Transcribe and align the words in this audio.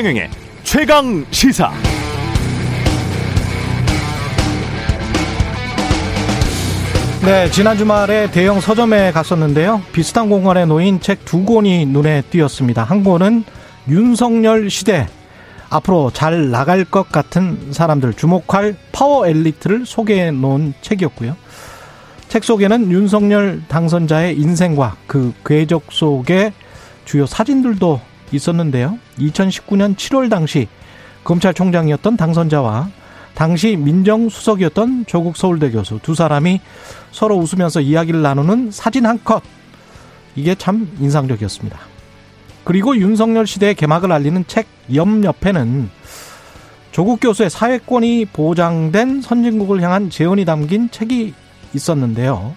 최경영의 0.00 0.30
최강 0.62 1.26
시사. 1.30 1.70
네, 7.22 7.50
지난 7.50 7.76
주말에 7.76 8.30
대형 8.30 8.60
서점에 8.60 9.12
갔었는데요. 9.12 9.82
비슷한 9.92 10.30
공간에 10.30 10.64
놓인 10.64 11.00
책 11.00 11.26
두 11.26 11.44
권이 11.44 11.84
눈에 11.84 12.22
띄었습니다. 12.30 12.82
한 12.82 13.04
권은 13.04 13.44
윤석열 13.90 14.70
시대. 14.70 15.06
앞으로 15.68 16.10
잘 16.14 16.50
나갈 16.50 16.86
것 16.86 17.12
같은 17.12 17.70
사람들 17.70 18.14
주목할 18.14 18.76
파워 18.92 19.26
엘리트를 19.26 19.84
소개해 19.84 20.30
놓은 20.30 20.72
책이었고요. 20.80 21.36
책 22.30 22.44
속에는 22.44 22.90
윤석열 22.90 23.60
당선자의 23.68 24.38
인생과 24.38 24.96
그 25.06 25.34
궤적 25.44 25.88
속의 25.90 26.54
주요 27.04 27.26
사진들도 27.26 28.00
있었는데요. 28.32 28.98
2019년 29.18 29.96
7월 29.96 30.30
당시 30.30 30.68
검찰총장이었던 31.24 32.16
당선자와 32.16 32.88
당시 33.34 33.76
민정수석이었던 33.76 35.06
조국 35.06 35.36
서울대 35.36 35.70
교수 35.70 35.98
두 36.02 36.14
사람이 36.14 36.60
서로 37.12 37.36
웃으면서 37.36 37.80
이야기를 37.80 38.22
나누는 38.22 38.70
사진 38.70 39.06
한 39.06 39.18
컷. 39.22 39.42
이게 40.36 40.54
참 40.54 40.90
인상적이었습니다. 41.00 41.78
그리고 42.64 42.96
윤석열 42.96 43.46
시대의 43.46 43.74
개막을 43.74 44.12
알리는 44.12 44.44
책 44.46 44.66
옆 44.94 45.24
옆에는 45.24 45.90
조국 46.92 47.20
교수의 47.20 47.50
사회권이 47.50 48.26
보장된 48.26 49.22
선진국을 49.22 49.80
향한 49.82 50.10
재언이 50.10 50.44
담긴 50.44 50.90
책이 50.90 51.34
있었는데요. 51.74 52.56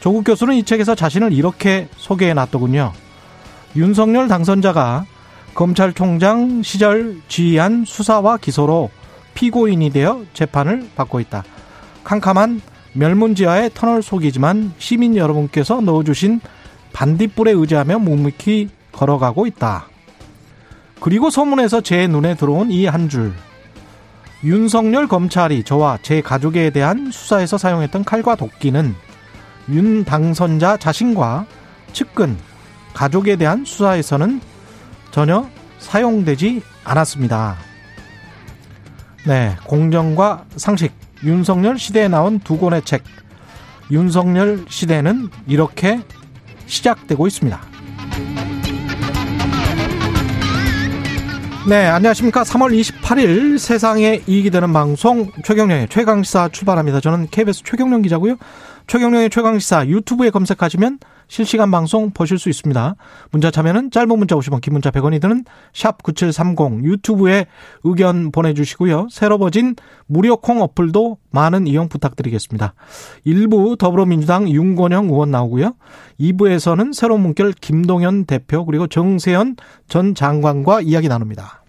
조국 0.00 0.24
교수는 0.24 0.54
이 0.54 0.64
책에서 0.64 0.94
자신을 0.94 1.32
이렇게 1.32 1.88
소개해 1.96 2.34
놨더군요. 2.34 2.92
윤석열 3.76 4.28
당선자가 4.28 5.04
검찰총장 5.54 6.62
시절 6.62 7.20
지휘한 7.28 7.84
수사와 7.84 8.36
기소로 8.38 8.90
피고인이 9.34 9.90
되어 9.90 10.22
재판을 10.32 10.88
받고 10.94 11.20
있다. 11.20 11.44
캄캄한 12.04 12.60
멸문지하의 12.92 13.70
터널 13.74 14.02
속이지만 14.02 14.74
시민 14.78 15.16
여러분께서 15.16 15.80
넣어주신 15.80 16.40
반딧불에 16.92 17.50
의지하며 17.52 17.98
묵묵히 17.98 18.68
걸어가고 18.92 19.46
있다. 19.48 19.86
그리고 21.00 21.30
소문에서 21.30 21.80
제 21.80 22.06
눈에 22.06 22.36
들어온 22.36 22.70
이 22.70 22.86
한 22.86 23.08
줄. 23.08 23.32
윤석열 24.44 25.08
검찰이 25.08 25.64
저와 25.64 25.98
제 26.02 26.20
가족에 26.20 26.70
대한 26.70 27.10
수사에서 27.10 27.58
사용했던 27.58 28.04
칼과 28.04 28.36
도끼는 28.36 28.94
윤 29.70 30.04
당선자 30.04 30.76
자신과 30.76 31.46
측근, 31.92 32.36
가족에 32.94 33.36
대한 33.36 33.64
수사에서는 33.64 34.40
전혀 35.10 35.48
사용되지 35.78 36.62
않았습니다. 36.84 37.56
네, 39.26 39.56
공정과 39.64 40.44
상식, 40.56 40.92
윤석열 41.24 41.78
시대에 41.78 42.08
나온 42.08 42.38
두 42.40 42.58
권의 42.58 42.82
책, 42.82 43.04
윤석열 43.90 44.64
시대는 44.68 45.28
이렇게 45.46 46.00
시작되고 46.66 47.26
있습니다. 47.26 47.60
네, 51.66 51.86
안녕하십니까. 51.86 52.42
3월 52.42 52.78
28일 52.78 53.58
세상에 53.58 54.20
이익이 54.26 54.50
되는 54.50 54.70
방송 54.74 55.30
최경령의 55.44 55.88
최강시사 55.88 56.50
출발합니다. 56.50 57.00
저는 57.00 57.28
KBS 57.30 57.62
최경령 57.64 58.02
기자고요. 58.02 58.36
최경령의 58.86 59.30
최강시사 59.30 59.86
유튜브에 59.86 60.28
검색하시면 60.28 60.98
실시간 61.34 61.68
방송 61.72 62.12
보실 62.12 62.38
수 62.38 62.48
있습니다. 62.48 62.94
문자 63.32 63.50
참여는 63.50 63.90
짧은 63.90 64.16
문자 64.16 64.36
50원, 64.36 64.60
긴 64.60 64.72
문자 64.72 64.92
100원이 64.92 65.20
드는 65.20 65.44
샵 65.72 66.00
9730 66.04 66.84
유튜브에 66.84 67.46
의견 67.82 68.30
보내주시고요. 68.30 69.08
새로 69.10 69.36
버진 69.38 69.74
무료 70.06 70.36
콩 70.36 70.62
어플도 70.62 71.18
많은 71.30 71.66
이용 71.66 71.88
부탁드리겠습니다. 71.88 72.74
일부 73.24 73.74
더불어민주당 73.76 74.48
윤건영 74.48 75.06
의원 75.06 75.32
나오고요. 75.32 75.74
2부에서는 76.20 76.94
새로운 76.94 77.22
문결 77.22 77.50
김동연 77.50 78.26
대표 78.26 78.64
그리고 78.64 78.86
정세현 78.86 79.56
전 79.88 80.14
장관과 80.14 80.82
이야기 80.82 81.08
나눕니다. 81.08 81.63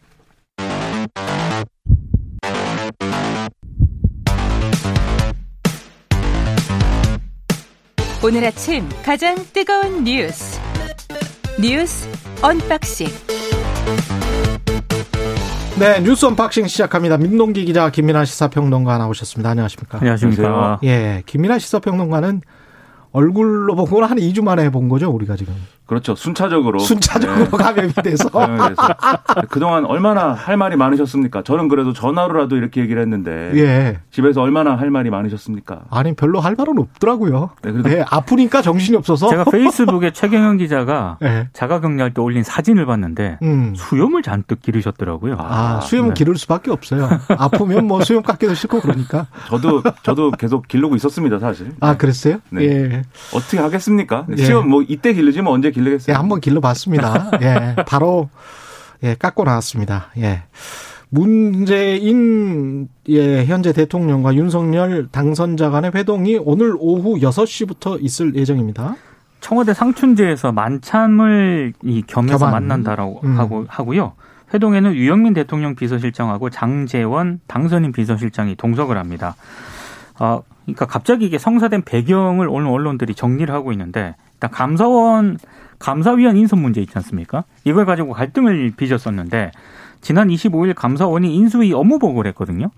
오늘 8.26 8.44
아침 8.44 8.90
가장 9.04 9.36
뜨거운 9.54 10.04
뉴스 10.04 10.60
뉴스 11.62 12.10
unboxing 12.42 13.06
네, 15.78 16.00
뉴스 16.02 16.26
unboxing 16.26 16.66
시작합니다. 16.66 17.18
민동기 17.18 17.66
기자, 17.66 17.92
김민아 17.92 18.26
시사평론가 18.26 18.98
나오셨습니다. 18.98 19.52
안녕하십니까? 19.52 20.00
안녕하십니까? 20.00 20.80
예, 20.86 21.22
김민아 21.28 21.60
시사평론가는 21.60 22.42
얼굴로 23.12 23.76
본 23.76 23.86
거는 23.86 24.08
한 24.08 24.18
2주 24.18 24.44
만에 24.44 24.72
본 24.72 24.90
거죠, 24.90 25.12
우리가 25.12 25.36
지금. 25.36 25.54
그렇죠. 25.86 26.16
순차적으로. 26.16 26.80
순차적으로 26.80 27.46
네. 27.46 27.58
감염이 27.58 27.94
돼서. 28.04 28.30
감염이 28.30 28.70
돼서. 28.70 28.82
그동안 29.50 29.86
얼마나 29.86 30.34
할 30.34 30.58
말이 30.58 30.76
많으셨습니까? 30.76 31.44
저는 31.44 31.68
그래도 31.68 31.94
전화로라도 31.94 32.56
이렇게 32.58 32.82
얘기를 32.82 33.02
했는데. 33.02 33.52
예. 33.56 34.00
집에서 34.12 34.42
얼마나 34.42 34.76
할 34.76 34.90
말이 34.90 35.10
많으셨습니까? 35.10 35.84
아니, 35.92 36.14
별로 36.16 36.40
할 36.40 36.56
말은 36.58 36.80
없더라고요. 36.80 37.52
네, 37.62 37.72
그래도 37.72 37.90
예, 37.92 38.04
아프니까 38.10 38.62
정신이 38.62 38.98
없어서. 38.98 39.30
제가 39.30 39.44
페이스북에 39.46 40.12
최경영 40.14 40.58
기자가 40.58 41.18
예. 41.24 41.50
자가 41.54 41.82
격리할 41.82 42.14
때 42.14 42.22
올린 42.22 42.44
사진을 42.44 42.86
봤는데 42.86 43.38
음. 43.44 43.74
수염을 43.76 44.24
잔뜩 44.24 44.62
기르셨더라고요. 44.62 45.36
아, 45.40 45.82
수염은 45.82 46.10
네. 46.10 46.14
기를 46.16 46.36
수밖에 46.36 46.72
없어요. 46.72 47.08
아프면 47.38 47.86
뭐 47.86 48.02
수염 48.04 48.24
깎기도 48.24 48.54
싫고 48.56 48.82
그러니까. 48.82 49.28
저도, 49.50 49.84
저도 50.04 50.32
계속 50.32 50.68
기르고 50.68 50.96
있었습니다, 50.96 51.40
사실. 51.40 51.72
아, 51.80 51.96
그랬어요? 51.98 52.40
네. 52.50 52.64
예. 52.64 53.02
어떻게 53.34 53.60
하겠습니까? 53.60 54.26
예. 54.36 54.44
시험 54.44 54.70
뭐 54.70 54.82
이때 54.88 55.14
기르지면 55.14 55.52
언제 55.52 55.72
길르겠어요? 55.76 56.14
예, 56.14 56.18
한번 56.18 56.42
길러봤습니다. 56.42 57.32
예, 57.44 57.76
바로 57.86 58.30
예 59.04 59.16
깎고 59.16 59.44
나왔습니다. 59.44 60.08
예. 60.18 60.44
문재인 61.10 62.90
예, 63.10 63.46
현재 63.46 63.72
대통령과 63.72 64.34
윤석열 64.36 65.08
당선자 65.12 65.70
간의 65.70 65.92
회동이 65.94 66.40
오늘 66.44 66.76
오후 66.80 67.20
6시부터 67.20 68.02
있을 68.02 68.36
예정입니다. 68.36 68.96
청와대 69.40 69.74
상춘제에서 69.74 70.52
만찬을 70.52 71.74
이 71.84 72.04
겸해서 72.08 72.40
겸한. 72.40 72.68
만난다라고 72.68 73.22
음. 73.24 73.38
하고 73.38 73.66
하고요. 73.68 74.14
회동에는 74.54 74.96
유영민 74.96 75.34
대통령 75.34 75.76
비서실장하고 75.76 76.50
장재원 76.50 77.40
당선인 77.48 77.92
비서실장이 77.92 78.56
동석을 78.56 78.98
합니다. 78.98 79.36
어, 80.20 80.42
그러니까 80.66 80.86
갑자기 80.86 81.26
이게 81.26 81.38
성사된 81.38 81.84
배경을 81.84 82.48
오늘 82.50 82.70
언론들이 82.70 83.16
정리를 83.16 83.54
하고 83.54 83.72
있는데 83.72 84.16
일단 84.36 84.52
감사원 84.52 85.38
감사위원 85.80 86.38
인선 86.38 86.62
문제 86.62 86.82
있지 86.82 86.94
않습니까? 86.96 87.44
이걸 87.64 87.86
가지고 87.86 88.14
갈등을 88.14 88.72
빚었었는데 88.78 89.52
지난 90.02 90.28
25일 90.30 90.74
감사원이 90.76 91.36
인수위 91.36 91.74
업무 91.74 92.00
보고를 92.00 92.30
했거든요. 92.30 92.70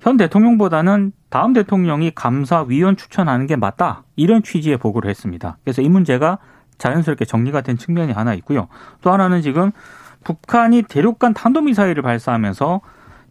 현 0.00 0.16
대통령보다는 0.16 1.12
다음 1.30 1.52
대통령이 1.52 2.12
감사위원 2.14 2.96
추천하는 2.96 3.46
게 3.46 3.56
맞다. 3.56 4.04
이런 4.16 4.42
취지의 4.42 4.76
보고를 4.76 5.08
했습니다. 5.10 5.56
그래서 5.64 5.82
이 5.82 5.88
문제가 5.88 6.38
자연스럽게 6.78 7.24
정리가 7.24 7.62
된 7.62 7.78
측면이 7.78 8.12
하나 8.12 8.34
있고요. 8.34 8.68
또 9.00 9.10
하나는 9.10 9.40
지금 9.42 9.72
북한이 10.24 10.82
대륙간 10.82 11.34
탄도미사일을 11.34 12.02
발사하면서 12.02 12.80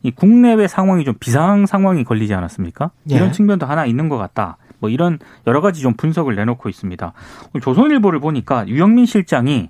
이 0.03 0.11
국내외 0.11 0.67
상황이 0.67 1.03
좀 1.03 1.15
비상 1.19 1.65
상황이 1.65 2.03
걸리지 2.03 2.33
않았습니까? 2.33 2.91
예. 3.11 3.15
이런 3.15 3.31
측면도 3.31 3.65
하나 3.65 3.85
있는 3.85 4.09
것 4.09 4.17
같다. 4.17 4.57
뭐 4.85 4.89
이런 4.89 5.17
여러 5.47 5.61
가지 5.61 5.81
좀 5.81 5.93
분석을 5.93 6.35
내놓고 6.35 6.69
있습니다. 6.69 7.13
조선일보를 7.61 8.19
보니까 8.19 8.67
유영민 8.67 9.07
실장이 9.07 9.69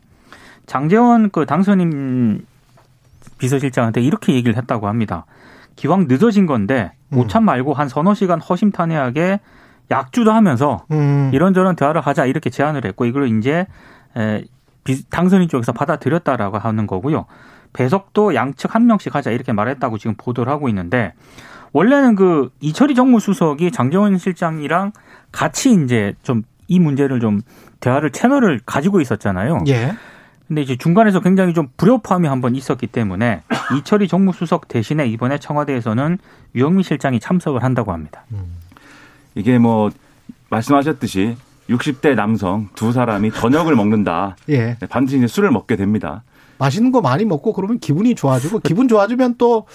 장재원 0.65 1.29
그 1.29 1.45
당선인 1.45 2.45
비서실장한테 3.37 4.01
이렇게 4.01 4.33
얘기를 4.33 4.57
했다고 4.57 4.87
합니다. 4.87 5.25
기왕 5.77 6.07
늦어진 6.09 6.45
건데 6.45 6.91
음. 7.13 7.19
오찬 7.19 7.45
말고 7.45 7.73
한 7.73 7.87
서너 7.87 8.13
시간 8.13 8.41
허심탄회하게 8.41 9.39
약주도 9.89 10.31
하면서 10.31 10.83
음. 10.91 11.31
이런저런 11.33 11.77
대화를 11.77 12.01
하자 12.01 12.25
이렇게 12.25 12.49
제안을 12.49 12.83
했고 12.85 13.05
이걸 13.05 13.29
이제 13.37 13.67
에, 14.17 14.43
당선인 15.09 15.47
쪽에서 15.47 15.71
받아들였다라고 15.71 16.57
하는 16.57 16.87
거고요. 16.87 17.25
배석도 17.75 18.35
양측 18.35 18.73
한 18.73 18.87
명씩 18.87 19.13
하자 19.13 19.31
이렇게 19.31 19.51
말했다고 19.53 19.97
지금 19.97 20.15
보도를 20.17 20.51
하고 20.51 20.69
있는데 20.69 21.13
원래는 21.73 22.15
그 22.15 22.49
이철희 22.61 22.95
정무수석이 22.95 23.71
장정원 23.71 24.17
실장이랑 24.17 24.91
같이 25.31 25.73
이제 25.73 26.13
좀 26.23 26.43
이 26.67 26.79
문제를 26.79 27.19
좀 27.19 27.41
대화를 27.79 28.11
채널을 28.11 28.59
가지고 28.65 29.01
있었잖아요. 29.01 29.63
예. 29.67 29.93
근데 30.47 30.61
이제 30.61 30.75
중간에서 30.75 31.19
굉장히 31.21 31.53
좀 31.53 31.67
불협화음이 31.77 32.27
한 32.27 32.41
번 32.41 32.55
있었기 32.55 32.87
때문에 32.87 33.41
이철희 33.77 34.07
정무수석 34.07 34.67
대신에 34.67 35.07
이번에 35.07 35.37
청와대에서는 35.39 36.17
유영민 36.55 36.83
실장이 36.83 37.19
참석을 37.19 37.63
한다고 37.63 37.91
합니다. 37.91 38.23
음. 38.31 38.57
이게 39.33 39.57
뭐 39.57 39.89
말씀하셨듯이 40.49 41.35
60대 41.69 42.15
남성 42.15 42.69
두 42.75 42.91
사람이 42.91 43.31
저녁을 43.31 43.75
먹는다. 43.75 44.35
예. 44.49 44.77
반드시 44.89 45.17
이제 45.17 45.27
술을 45.27 45.51
먹게 45.51 45.75
됩니다. 45.75 46.23
맛있는 46.57 46.91
거 46.91 47.01
많이 47.01 47.25
먹고 47.25 47.53
그러면 47.53 47.79
기분이 47.79 48.15
좋아지고 48.15 48.59
기분 48.59 48.87
좋아지면 48.87 49.35
또 49.37 49.65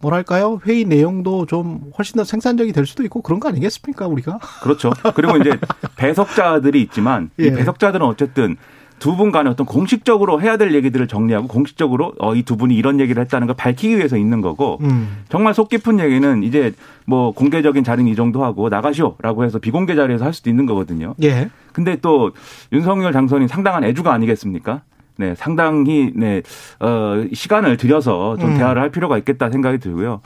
뭐랄까요 0.00 0.60
회의 0.66 0.84
내용도 0.86 1.44
좀 1.46 1.90
훨씬 1.98 2.16
더 2.16 2.24
생산적이 2.24 2.72
될 2.72 2.86
수도 2.86 3.02
있고 3.04 3.20
그런 3.20 3.38
거 3.40 3.48
아니겠습니까 3.48 4.06
우리가? 4.06 4.38
그렇죠. 4.62 4.90
그리고 5.14 5.36
이제 5.36 5.50
배석자들이 5.96 6.80
있지만 6.82 7.30
예. 7.38 7.46
이 7.46 7.50
배석자들은 7.52 8.04
어쨌든 8.06 8.56
두 8.98 9.16
분 9.16 9.32
간에 9.32 9.48
어떤 9.48 9.66
공식적으로 9.66 10.42
해야 10.42 10.58
될 10.58 10.74
얘기들을 10.74 11.08
정리하고 11.08 11.48
공식적으로 11.48 12.12
어, 12.18 12.34
이 12.34 12.42
두 12.42 12.56
분이 12.58 12.74
이런 12.74 13.00
얘기를 13.00 13.22
했다는 13.22 13.46
걸 13.46 13.56
밝히기 13.56 13.96
위해서 13.96 14.18
있는 14.18 14.42
거고 14.42 14.76
음. 14.82 15.24
정말 15.30 15.54
속 15.54 15.70
깊은 15.70 16.00
얘기는 16.00 16.42
이제 16.42 16.72
뭐 17.06 17.32
공개적인 17.32 17.82
자리는 17.82 18.10
이 18.12 18.14
정도 18.14 18.44
하고 18.44 18.68
나가시오라고 18.68 19.44
해서 19.44 19.58
비공개 19.58 19.94
자리에서 19.94 20.26
할 20.26 20.34
수도 20.34 20.50
있는 20.50 20.66
거거든요. 20.66 21.14
예. 21.22 21.48
근데 21.72 21.96
또 22.02 22.32
윤석열 22.72 23.12
장선이 23.14 23.48
상당한 23.48 23.84
애주가 23.84 24.12
아니겠습니까? 24.12 24.82
네, 25.20 25.34
상당히 25.36 26.10
네, 26.16 26.40
어, 26.80 27.22
시간을 27.32 27.76
들여서 27.76 28.38
좀 28.38 28.52
음. 28.52 28.56
대화를 28.56 28.80
할 28.80 28.90
필요가 28.90 29.18
있겠다 29.18 29.50
생각이 29.50 29.76
들고요. 29.78 30.22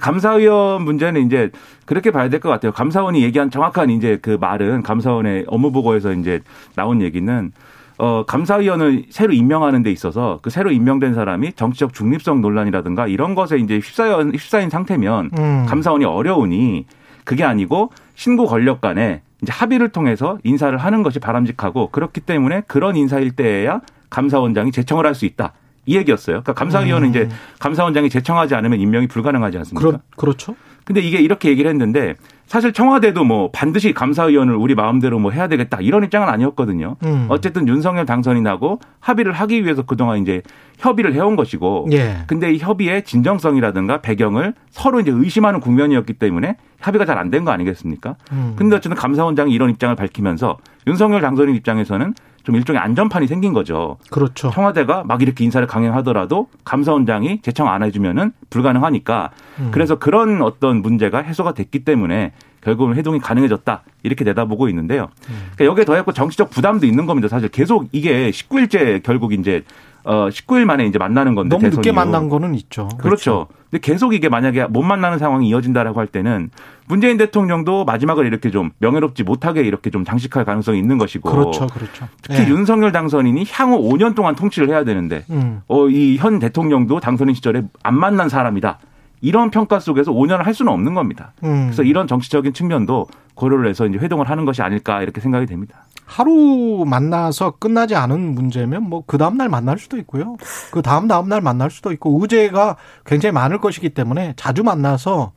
감사위원 0.00 0.82
문제는 0.82 1.26
이제 1.26 1.50
그렇게 1.84 2.10
봐야 2.10 2.28
될 2.30 2.40
것 2.40 2.48
같아요. 2.48 2.72
감사원이 2.72 3.22
얘기한 3.22 3.50
정확한 3.50 3.90
이제 3.90 4.18
그 4.22 4.38
말은 4.40 4.82
감사원의 4.82 5.44
업무 5.48 5.70
보고에서 5.70 6.12
이제 6.12 6.40
나온 6.74 7.02
얘기는 7.02 7.52
어, 7.98 8.24
감사위원을 8.26 9.04
새로 9.10 9.32
임명하는 9.34 9.82
데 9.82 9.90
있어서 9.90 10.38
그 10.40 10.48
새로 10.50 10.70
임명된 10.70 11.12
사람이 11.14 11.52
정치적 11.54 11.92
중립성 11.92 12.40
논란이라든가 12.40 13.06
이런 13.06 13.34
것에 13.34 13.58
이제 13.58 13.76
휩싸여, 13.76 14.30
휩싸인 14.32 14.70
상태면 14.70 15.30
음. 15.38 15.66
감사원이 15.68 16.04
어려우니 16.06 16.86
그게 17.24 17.44
아니고 17.44 17.90
신고 18.14 18.46
권력 18.46 18.80
간에 18.80 19.20
이제 19.42 19.52
합의를 19.52 19.90
통해서 19.90 20.38
인사를 20.42 20.76
하는 20.78 21.02
것이 21.02 21.18
바람직하고 21.18 21.90
그렇기 21.90 22.20
때문에 22.22 22.62
그런 22.66 22.96
인사일 22.96 23.32
때에야 23.32 23.80
감사원장이 24.10 24.72
제청을 24.72 25.06
할 25.06 25.14
수 25.14 25.24
있다. 25.26 25.52
이 25.86 25.96
얘기였어요. 25.96 26.42
그러니까 26.42 26.52
감사위원은 26.52 27.08
음. 27.08 27.10
이제 27.10 27.28
감사원장이 27.60 28.10
제청하지 28.10 28.54
않으면 28.54 28.78
임명이 28.78 29.06
불가능하지 29.08 29.56
않습니까? 29.58 29.88
그렇, 29.88 30.00
그렇죠. 30.16 30.54
근데 30.84 31.00
이게 31.00 31.18
이렇게 31.18 31.48
얘기를 31.50 31.70
했는데 31.70 32.14
사실 32.46 32.72
청와대도 32.72 33.22
뭐 33.24 33.50
반드시 33.50 33.92
감사위원을 33.92 34.54
우리 34.54 34.74
마음대로 34.74 35.18
뭐 35.18 35.30
해야 35.30 35.46
되겠다 35.48 35.78
이런 35.82 36.02
입장은 36.04 36.28
아니었거든요. 36.28 36.96
음. 37.04 37.26
어쨌든 37.28 37.68
윤석열 37.68 38.06
당선이 38.06 38.40
나고 38.42 38.80
합의를 39.00 39.32
하기 39.32 39.64
위해서 39.64 39.82
그동안 39.82 40.18
이제 40.22 40.40
협의를 40.78 41.12
해온 41.14 41.36
것이고 41.36 41.88
예. 41.92 42.18
근데 42.26 42.52
이 42.52 42.58
협의의 42.58 43.04
진정성이라든가 43.04 44.00
배경을 44.00 44.54
서로 44.70 45.00
이제 45.00 45.10
의심하는 45.10 45.60
국면이었기 45.60 46.14
때문에 46.14 46.56
합의가 46.80 47.04
잘 47.04 47.18
안 47.18 47.30
된 47.30 47.44
거 47.44 47.50
아니겠습니까? 47.50 48.16
음. 48.32 48.54
근데 48.56 48.76
어쨌든 48.76 48.96
감사원장이 48.96 49.52
이런 49.52 49.68
입장을 49.70 49.94
밝히면서 49.96 50.56
윤석열 50.86 51.20
당선인 51.20 51.54
입장에서는 51.54 52.14
좀 52.48 52.56
일종의 52.56 52.80
안전판이 52.80 53.26
생긴 53.26 53.52
거죠. 53.52 53.98
그렇죠. 54.08 54.48
청와대가 54.48 55.04
막 55.04 55.20
이렇게 55.20 55.44
인사를 55.44 55.66
강행하더라도 55.66 56.48
감사원장이 56.64 57.42
제청 57.42 57.68
안 57.68 57.82
해주면은 57.82 58.32
불가능하니까 58.48 59.32
음. 59.58 59.68
그래서 59.70 59.98
그런 59.98 60.40
어떤 60.40 60.80
문제가 60.80 61.18
해소가 61.18 61.52
됐기 61.52 61.84
때문에 61.84 62.32
결국은 62.62 62.94
회동이 62.94 63.18
가능해졌다 63.18 63.82
이렇게 64.02 64.24
내다보고 64.24 64.70
있는데요. 64.70 65.10
음. 65.28 65.50
그러니까 65.56 65.64
여기에 65.66 65.84
더했고 65.84 66.12
정치적 66.12 66.48
부담도 66.48 66.86
있는 66.86 67.04
겁니다. 67.04 67.28
사실 67.28 67.50
계속 67.50 67.86
이게 67.92 68.30
19일째 68.30 69.02
결국 69.02 69.34
이제 69.34 69.62
어 70.08 70.28
19일 70.30 70.64
만에 70.64 70.86
이제 70.86 70.98
만나는 70.98 71.34
건데 71.34 71.54
너무 71.54 71.68
늦게 71.68 71.92
만난 71.92 72.30
거는 72.30 72.54
있죠. 72.54 72.88
그렇죠. 72.96 73.02
그렇죠. 73.02 73.46
근데 73.70 73.80
계속 73.82 74.14
이게 74.14 74.30
만약에 74.30 74.64
못 74.64 74.82
만나는 74.82 75.18
상황이 75.18 75.46
이어진다라고 75.48 76.00
할 76.00 76.06
때는 76.06 76.48
문재인 76.86 77.18
대통령도 77.18 77.84
마지막을 77.84 78.24
이렇게 78.24 78.50
좀 78.50 78.70
명예롭지 78.78 79.22
못하게 79.24 79.60
이렇게 79.60 79.90
좀 79.90 80.06
장식할 80.06 80.46
가능성이 80.46 80.78
있는 80.78 80.96
것이고 80.96 81.30
그렇죠, 81.30 81.66
그렇죠. 81.66 82.08
특히 82.22 82.38
네. 82.44 82.48
윤석열 82.48 82.90
당선인이 82.90 83.44
향후 83.52 83.76
5년 83.90 84.14
동안 84.14 84.34
통치를 84.34 84.70
해야 84.70 84.82
되는데 84.84 85.24
음. 85.28 85.60
어 85.68 85.88
이 85.90 86.16
현 86.18 86.38
대통령도 86.38 87.00
당선인 87.00 87.34
시절에 87.34 87.62
안 87.82 87.94
만난 87.98 88.30
사람이다. 88.30 88.78
이런 89.20 89.50
평가 89.50 89.78
속에서 89.80 90.12
5년을 90.12 90.44
할 90.44 90.54
수는 90.54 90.72
없는 90.72 90.94
겁니다. 90.94 91.32
음. 91.44 91.64
그래서 91.66 91.82
이런 91.82 92.06
정치적인 92.06 92.54
측면도 92.54 93.08
고려를 93.34 93.68
해서 93.68 93.84
이제 93.86 93.98
회동을 93.98 94.30
하는 94.30 94.44
것이 94.44 94.62
아닐까 94.62 95.02
이렇게 95.02 95.20
생각이 95.20 95.44
됩니다. 95.46 95.84
하루 96.08 96.84
만나서 96.86 97.52
끝나지 97.58 97.94
않은 97.94 98.34
문제면 98.34 98.82
뭐 98.88 99.02
그 99.06 99.18
다음 99.18 99.36
날 99.36 99.48
만날 99.48 99.78
수도 99.78 99.96
있고요. 99.98 100.36
그 100.70 100.82
다음 100.82 101.06
다음 101.06 101.28
날 101.28 101.40
만날 101.40 101.70
수도 101.70 101.92
있고 101.92 102.18
의제가 102.20 102.76
굉장히 103.06 103.32
많을 103.32 103.58
것이기 103.58 103.90
때문에 103.90 104.34
자주 104.36 104.62
만나서 104.62 105.32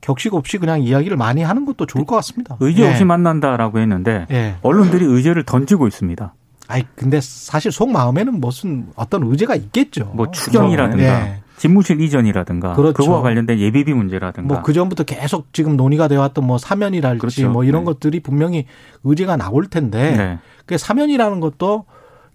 격식 0.00 0.34
없이 0.34 0.58
그냥 0.58 0.80
이야기를 0.82 1.16
많이 1.16 1.42
하는 1.42 1.64
것도 1.64 1.86
좋을 1.86 2.04
것 2.04 2.16
같습니다. 2.16 2.56
의제 2.60 2.88
없이 2.88 3.00
예. 3.00 3.04
만난다라고 3.04 3.78
했는데 3.78 4.26
예. 4.30 4.56
언론들이 4.62 5.04
의제를 5.04 5.44
던지고 5.44 5.86
있습니다. 5.86 6.34
아니 6.68 6.84
근데 6.94 7.20
사실 7.20 7.72
속 7.72 7.90
마음에는 7.90 8.40
무슨 8.40 8.88
어떤 8.94 9.22
의제가 9.24 9.54
있겠죠. 9.56 10.10
뭐 10.14 10.30
추경이라든가 10.30 11.04
예. 11.04 11.40
집무실 11.58 12.00
이전이라든가 12.00 12.74
그렇죠. 12.74 12.94
그거와 12.94 13.22
관련된 13.22 13.58
예비비 13.58 13.92
문제라든가 13.92 14.54
뭐 14.54 14.62
그전부터 14.62 15.04
계속 15.04 15.52
지금 15.52 15.76
논의가 15.76 16.08
되어 16.08 16.20
왔던 16.20 16.46
뭐 16.46 16.58
사면이랄지 16.58 17.18
그렇죠. 17.20 17.50
뭐 17.50 17.64
이런 17.64 17.82
네. 17.82 17.86
것들이 17.86 18.20
분명히 18.20 18.66
의제가 19.04 19.36
나올 19.36 19.66
텐데 19.66 20.16
네. 20.16 20.38
그 20.66 20.78
사면이라는 20.78 21.40
것도 21.40 21.84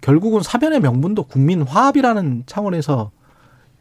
결국은 0.01 0.41
사면의 0.41 0.81
명분도 0.81 1.23
국민 1.23 1.61
화합이라는 1.61 2.43
차원에서 2.45 3.11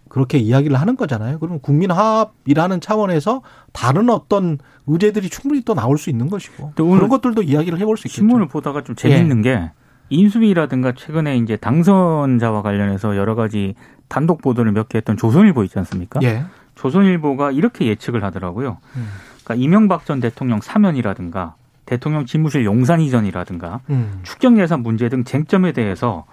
그렇게 0.08 0.38
이야기를 0.38 0.78
하는 0.78 0.96
거잖아요. 0.96 1.38
그러면 1.38 1.60
국민 1.60 1.90
화합이라는 1.90 2.80
차원에서 2.80 3.42
다른 3.72 4.10
어떤 4.10 4.58
의제들이 4.86 5.30
충분히 5.30 5.62
또 5.62 5.74
나올 5.74 5.96
수 5.96 6.10
있는 6.10 6.28
것이고 6.28 6.72
그런 6.76 7.08
것들도 7.08 7.42
이야기를 7.42 7.78
해볼 7.80 7.96
수 7.96 8.08
있겠죠. 8.08 8.16
신문을 8.16 8.48
보다가 8.48 8.84
좀 8.84 8.94
재밌는 8.94 9.38
예. 9.46 9.50
게 9.50 9.70
인수위라든가 10.10 10.92
최근에 10.92 11.38
이제 11.38 11.56
당선자와 11.56 12.60
관련해서 12.60 13.16
여러 13.16 13.34
가지 13.34 13.74
단독 14.12 14.42
보도를 14.42 14.72
몇 14.72 14.88
개 14.88 14.98
했던 14.98 15.16
조선일보 15.16 15.64
있지 15.64 15.78
않습니까? 15.78 16.20
예. 16.22 16.44
조선일보가 16.74 17.50
이렇게 17.52 17.86
예측을 17.86 18.22
하더라고요. 18.24 18.76
음. 18.96 19.08
그러니까 19.42 19.54
이명박 19.64 20.04
전 20.04 20.20
대통령 20.20 20.60
사면이라든가 20.60 21.54
대통령 21.86 22.26
집무실 22.26 22.64
용산 22.66 23.00
이전이라든가 23.00 23.80
음. 23.90 24.20
축경 24.22 24.58
예산 24.60 24.82
문제 24.82 25.08
등 25.08 25.24
쟁점에 25.24 25.72
대해서 25.72 26.24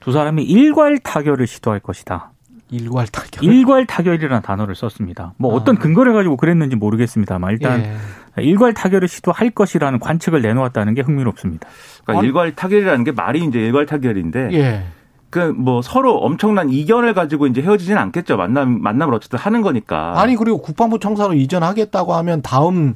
두 0.00 0.12
사람이 0.12 0.42
일괄 0.44 0.98
타결을 0.98 1.46
시도할 1.46 1.80
것이다. 1.80 2.30
일괄 2.70 3.06
타결. 3.06 3.44
일괄 3.44 3.86
타결이라는 3.86 4.42
단어를 4.42 4.74
썼습니다. 4.74 5.32
뭐 5.38 5.52
아. 5.52 5.56
어떤 5.56 5.76
근거를 5.76 6.12
가지고 6.12 6.36
그랬는지 6.36 6.76
모르겠습니다만 6.76 7.52
일단 7.52 7.80
예. 7.80 8.42
일괄 8.42 8.74
타결을 8.74 9.08
시도할 9.08 9.50
것이라는 9.50 9.98
관측을 9.98 10.42
내놓았다는 10.42 10.92
게 10.94 11.00
흥미롭습니다. 11.02 11.66
그러니까 12.04 12.26
일괄 12.26 12.54
타결이라는 12.54 13.04
게 13.04 13.12
말이 13.12 13.44
이제 13.44 13.60
일괄 13.60 13.86
타결인데 13.86 14.48
예. 14.52 14.84
그뭐 15.34 15.82
서로 15.82 16.18
엄청난 16.18 16.70
이견을 16.70 17.12
가지고 17.12 17.48
이제 17.48 17.60
헤어지진 17.60 17.98
않겠죠. 17.98 18.36
만남 18.36 18.80
만남을 18.80 19.12
어쨌든 19.14 19.36
하는 19.40 19.62
거니까. 19.62 20.20
아니 20.20 20.36
그리고 20.36 20.58
국방부 20.58 21.00
청사로 21.00 21.34
이전하겠다고 21.34 22.14
하면 22.14 22.40
다음 22.40 22.94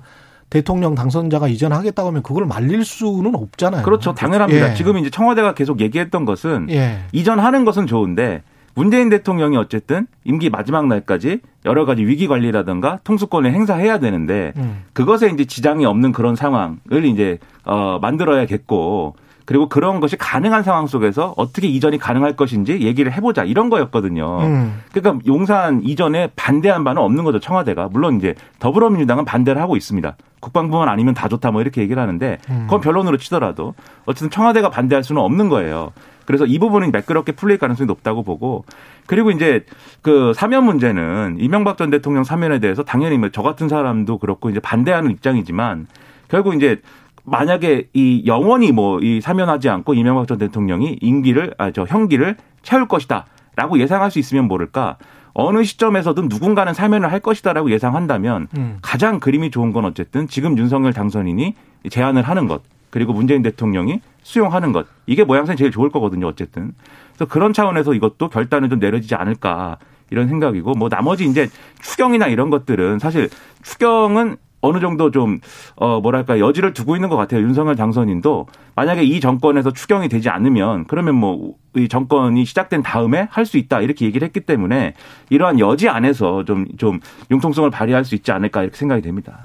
대통령 0.48 0.94
당선자가 0.94 1.48
이전하겠다고 1.48 2.08
하면 2.10 2.22
그걸 2.22 2.46
말릴 2.46 2.84
수는 2.84 3.34
없잖아요. 3.34 3.82
그렇죠. 3.82 4.14
당연합니다. 4.14 4.70
예. 4.70 4.74
지금 4.74 4.98
이제 4.98 5.10
청와대가 5.10 5.54
계속 5.54 5.80
얘기했던 5.80 6.24
것은 6.24 6.68
예. 6.70 7.00
이전하는 7.10 7.64
것은 7.64 7.88
좋은데 7.88 8.44
문재인 8.74 9.08
대통령이 9.08 9.56
어쨌든 9.56 10.06
임기 10.22 10.48
마지막 10.48 10.86
날까지 10.86 11.40
여러 11.64 11.84
가지 11.86 12.06
위기 12.06 12.28
관리라든가 12.28 13.00
통수권을 13.02 13.52
행사해야 13.52 13.98
되는데 13.98 14.52
음. 14.58 14.84
그것에 14.92 15.28
이제 15.30 15.44
지장이 15.44 15.84
없는 15.84 16.12
그런 16.12 16.36
상황을 16.36 17.04
이제 17.04 17.38
어 17.64 17.98
만들어야겠고 18.00 19.16
그리고 19.48 19.66
그런 19.66 19.98
것이 19.98 20.18
가능한 20.18 20.62
상황 20.62 20.86
속에서 20.86 21.32
어떻게 21.38 21.68
이전이 21.68 21.96
가능할 21.96 22.36
것인지 22.36 22.82
얘기를 22.82 23.10
해보자 23.10 23.44
이런 23.44 23.70
거였거든요. 23.70 24.40
음. 24.42 24.82
그러니까 24.92 25.24
용산 25.26 25.80
이전에 25.82 26.28
반대한 26.36 26.84
바는 26.84 27.00
없는 27.00 27.24
거죠 27.24 27.40
청와대가 27.40 27.88
물론 27.90 28.18
이제 28.18 28.34
더불어민주당은 28.58 29.24
반대를 29.24 29.58
하고 29.58 29.78
있습니다. 29.78 30.18
국방부만 30.40 30.90
아니면 30.90 31.14
다 31.14 31.28
좋다 31.28 31.50
뭐 31.50 31.62
이렇게 31.62 31.80
얘기를 31.80 32.02
하는데 32.02 32.36
음. 32.50 32.64
그건 32.64 32.82
변론으로 32.82 33.16
치더라도 33.16 33.72
어쨌든 34.04 34.28
청와대가 34.28 34.68
반대할 34.68 35.02
수는 35.02 35.22
없는 35.22 35.48
거예요. 35.48 35.92
그래서 36.26 36.44
이 36.44 36.58
부분은 36.58 36.92
매끄럽게 36.92 37.32
풀릴 37.32 37.56
가능성이 37.56 37.86
높다고 37.86 38.24
보고 38.24 38.66
그리고 39.06 39.30
이제 39.30 39.64
그 40.02 40.34
사면 40.36 40.66
문제는 40.66 41.38
이명박 41.40 41.78
전 41.78 41.88
대통령 41.88 42.22
사면에 42.22 42.58
대해서 42.58 42.82
당연히 42.82 43.16
뭐저 43.16 43.40
같은 43.40 43.70
사람도 43.70 44.18
그렇고 44.18 44.50
이제 44.50 44.60
반대하는 44.60 45.10
입장이지만 45.10 45.86
결국 46.28 46.54
이제 46.54 46.82
만약에 47.30 47.88
이 47.92 48.22
영원히 48.26 48.72
뭐 48.72 48.98
이 49.02 49.20
사면하지 49.20 49.68
않고 49.68 49.94
이명박 49.94 50.26
전 50.26 50.38
대통령이 50.38 50.98
임기를 51.00 51.54
아 51.58 51.70
저 51.70 51.84
형기를 51.84 52.36
채울 52.62 52.88
것이다라고 52.88 53.78
예상할 53.78 54.10
수 54.10 54.18
있으면 54.18 54.48
모를까? 54.48 54.96
어느 55.34 55.62
시점에서든 55.62 56.28
누군가는 56.28 56.74
사면을 56.74 57.12
할 57.12 57.20
것이다라고 57.20 57.70
예상한다면 57.70 58.48
음. 58.56 58.78
가장 58.82 59.20
그림이 59.20 59.50
좋은 59.52 59.72
건 59.72 59.84
어쨌든 59.84 60.26
지금 60.26 60.58
윤석열 60.58 60.92
당선인이 60.92 61.54
제안을 61.90 62.22
하는 62.22 62.48
것 62.48 62.62
그리고 62.90 63.12
문재인 63.12 63.42
대통령이 63.42 64.00
수용하는 64.22 64.72
것. 64.72 64.86
이게 65.06 65.22
모양새는 65.24 65.56
제일 65.56 65.70
좋을 65.70 65.90
거거든요 65.90 66.26
어쨌든. 66.26 66.72
그래서 67.14 67.26
그런 67.30 67.52
차원에서 67.52 67.94
이것도 67.94 68.30
결단을 68.30 68.68
좀 68.68 68.78
내려지지 68.80 69.14
않을까 69.14 69.76
이런 70.10 70.26
생각이고 70.28 70.72
뭐 70.72 70.88
나머지 70.88 71.24
이제 71.24 71.48
추경이나 71.82 72.26
이런 72.26 72.50
것들은 72.50 72.98
사실 72.98 73.28
추경은 73.62 74.38
어느 74.60 74.80
정도 74.80 75.10
좀, 75.10 75.38
어, 75.76 76.00
뭐랄까, 76.00 76.40
여지를 76.40 76.72
두고 76.72 76.96
있는 76.96 77.08
것 77.08 77.16
같아요. 77.16 77.42
윤석열 77.42 77.76
당선인도. 77.76 78.46
만약에 78.74 79.04
이 79.04 79.20
정권에서 79.20 79.72
추경이 79.72 80.08
되지 80.08 80.28
않으면, 80.28 80.84
그러면 80.86 81.14
뭐, 81.14 81.54
이 81.76 81.88
정권이 81.88 82.44
시작된 82.44 82.82
다음에 82.82 83.28
할 83.30 83.46
수 83.46 83.56
있다. 83.56 83.80
이렇게 83.80 84.04
얘기를 84.04 84.26
했기 84.26 84.40
때문에, 84.40 84.94
이러한 85.30 85.60
여지 85.60 85.88
안에서 85.88 86.44
좀, 86.44 86.66
좀, 86.76 86.98
융통성을 87.30 87.70
발휘할 87.70 88.04
수 88.04 88.14
있지 88.14 88.32
않을까, 88.32 88.62
이렇게 88.62 88.76
생각이 88.76 89.00
됩니다. 89.02 89.44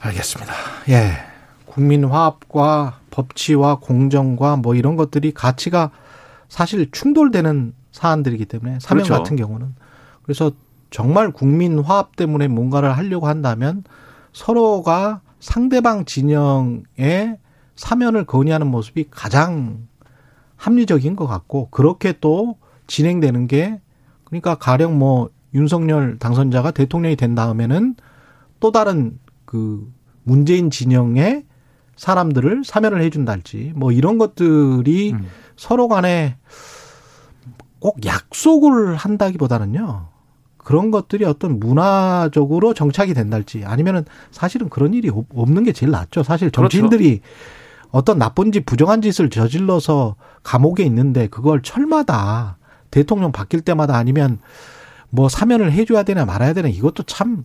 알겠습니다. 0.00 0.52
예. 0.90 1.12
국민 1.64 2.04
화합과 2.04 3.00
법치와 3.10 3.76
공정과 3.76 4.56
뭐 4.56 4.74
이런 4.74 4.96
것들이 4.96 5.32
가치가 5.32 5.90
사실 6.48 6.90
충돌되는 6.90 7.74
사안들이기 7.92 8.44
때문에 8.46 8.78
사명 8.80 9.04
그렇죠. 9.04 9.22
같은 9.22 9.36
경우는 9.36 9.74
그래서 10.22 10.52
정말 10.90 11.30
국민 11.30 11.78
화합 11.78 12.16
때문에 12.16 12.48
뭔가를 12.48 12.96
하려고 12.96 13.26
한다면 13.26 13.84
서로가 14.32 15.20
상대방 15.40 16.04
진영의 16.04 17.38
사면을 17.74 18.24
건의하는 18.24 18.66
모습이 18.66 19.06
가장 19.10 19.86
합리적인 20.56 21.16
것 21.16 21.26
같고 21.26 21.68
그렇게 21.70 22.14
또 22.20 22.56
진행되는 22.86 23.46
게 23.46 23.80
그러니까 24.24 24.54
가령 24.54 24.98
뭐 24.98 25.30
윤석열 25.54 26.18
당선자가 26.18 26.70
대통령이 26.70 27.16
된 27.16 27.34
다음에는 27.34 27.96
또 28.60 28.72
다른 28.72 29.18
그 29.44 29.90
문재인 30.22 30.70
진영의 30.70 31.44
사람들을 31.96 32.62
사면을 32.64 33.02
해준달지 33.02 33.72
뭐 33.74 33.92
이런 33.92 34.18
것들이 34.18 35.12
음. 35.12 35.26
서로 35.56 35.88
간에 35.88 36.36
꼭 37.78 38.04
약속을 38.04 38.96
한다기보다는요. 38.96 40.08
그런 40.66 40.90
것들이 40.90 41.24
어떤 41.24 41.60
문화적으로 41.60 42.74
정착이 42.74 43.14
된달지 43.14 43.64
아니면은 43.64 44.04
사실은 44.32 44.68
그런 44.68 44.94
일이 44.94 45.08
없는 45.08 45.62
게 45.62 45.70
제일 45.70 45.92
낫죠. 45.92 46.24
사실 46.24 46.50
그렇죠. 46.50 46.62
정치인들이 46.68 47.20
그렇죠. 47.20 47.88
어떤 47.92 48.18
나쁜 48.18 48.50
짓, 48.50 48.66
부정한 48.66 49.00
짓을 49.00 49.30
저질러서 49.30 50.16
감옥에 50.42 50.82
있는데 50.82 51.28
그걸 51.28 51.62
철마다 51.62 52.58
대통령 52.90 53.30
바뀔 53.30 53.60
때마다 53.60 53.96
아니면 53.96 54.40
뭐 55.08 55.28
사면을 55.28 55.70
해줘야 55.70 56.02
되나 56.02 56.24
말아야 56.24 56.52
되나 56.52 56.66
이것도 56.66 57.04
참 57.04 57.44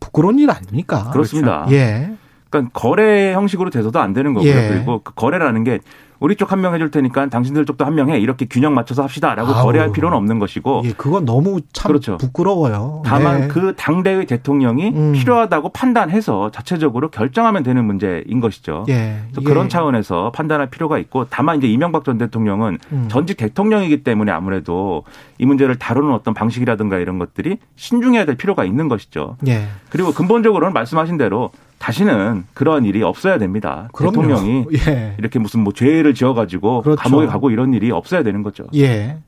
부끄러운 0.00 0.38
일 0.38 0.50
아닙니까? 0.50 1.10
그렇습니다. 1.10 1.66
예. 1.70 2.16
그러니까 2.50 2.70
거래 2.72 3.32
형식으로 3.34 3.70
돼서도 3.70 3.98
안 4.00 4.12
되는 4.12 4.34
거고요. 4.34 4.50
예. 4.50 4.68
그리고 4.68 5.00
그 5.02 5.12
거래라는 5.14 5.64
게 5.64 5.80
우리 6.20 6.34
쪽 6.34 6.50
한 6.50 6.60
명 6.60 6.74
해줄 6.74 6.90
테니까 6.90 7.28
당신들 7.28 7.64
쪽도 7.64 7.84
한 7.84 7.94
명 7.94 8.10
해. 8.10 8.18
이렇게 8.18 8.44
균형 8.46 8.74
맞춰서 8.74 9.04
합시다라고 9.04 9.52
아우. 9.52 9.62
거래할 9.62 9.92
필요는 9.92 10.16
없는 10.16 10.40
것이고. 10.40 10.82
예, 10.86 10.92
그건 10.96 11.24
너무 11.24 11.60
참 11.72 11.90
그렇죠. 11.90 12.16
부끄러워요. 12.16 13.02
다만 13.04 13.42
네. 13.42 13.48
그 13.48 13.74
당대의 13.76 14.26
대통령이 14.26 14.88
음. 14.88 15.12
필요하다고 15.12 15.68
판단해서 15.68 16.50
자체적으로 16.50 17.10
결정하면 17.10 17.62
되는 17.62 17.84
문제인 17.84 18.40
것이죠. 18.40 18.84
예. 18.88 19.18
그래서 19.30 19.42
예. 19.42 19.44
그런 19.44 19.68
차원에서 19.68 20.32
판단할 20.32 20.70
필요가 20.70 20.98
있고 20.98 21.26
다만 21.30 21.58
이제 21.58 21.68
이명박 21.68 22.04
전 22.04 22.18
대통령은 22.18 22.78
음. 22.90 23.06
전직 23.08 23.36
대통령이기 23.36 24.02
때문에 24.02 24.32
아무래도 24.32 25.04
이 25.38 25.46
문제를 25.46 25.76
다루는 25.76 26.12
어떤 26.12 26.34
방식이라든가 26.34 26.98
이런 26.98 27.20
것들이 27.20 27.58
신중해야 27.76 28.24
될 28.24 28.34
필요가 28.36 28.64
있는 28.64 28.88
것이죠. 28.88 29.36
예. 29.46 29.68
그리고 29.88 30.10
근본적으로는 30.12 30.72
말씀하신 30.72 31.16
대로 31.16 31.50
다시는 31.78 32.44
그러한 32.54 32.84
일이 32.84 33.02
없어야 33.02 33.38
됩니다. 33.38 33.88
그럼요. 33.92 34.12
대통령이 34.12 34.66
예. 34.86 35.14
이렇게 35.18 35.38
무슨 35.38 35.60
뭐 35.60 35.72
죄를 35.72 36.14
지어가지고 36.14 36.82
그렇죠. 36.82 37.00
감옥에 37.00 37.26
가고 37.26 37.50
이런 37.50 37.72
일이 37.72 37.90
없어야 37.90 38.22
되는 38.22 38.42
거죠. 38.42 38.64
예. 38.74 39.18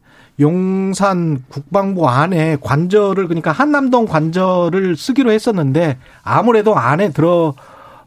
용산 0.40 1.44
국방부 1.48 2.08
안에 2.08 2.56
관절을 2.60 3.28
그러니까 3.28 3.52
한남동 3.52 4.06
관절을 4.06 4.96
쓰기로 4.96 5.30
했었는데 5.30 5.98
아무래도 6.22 6.74
안에 6.76 7.10
들어 7.10 7.54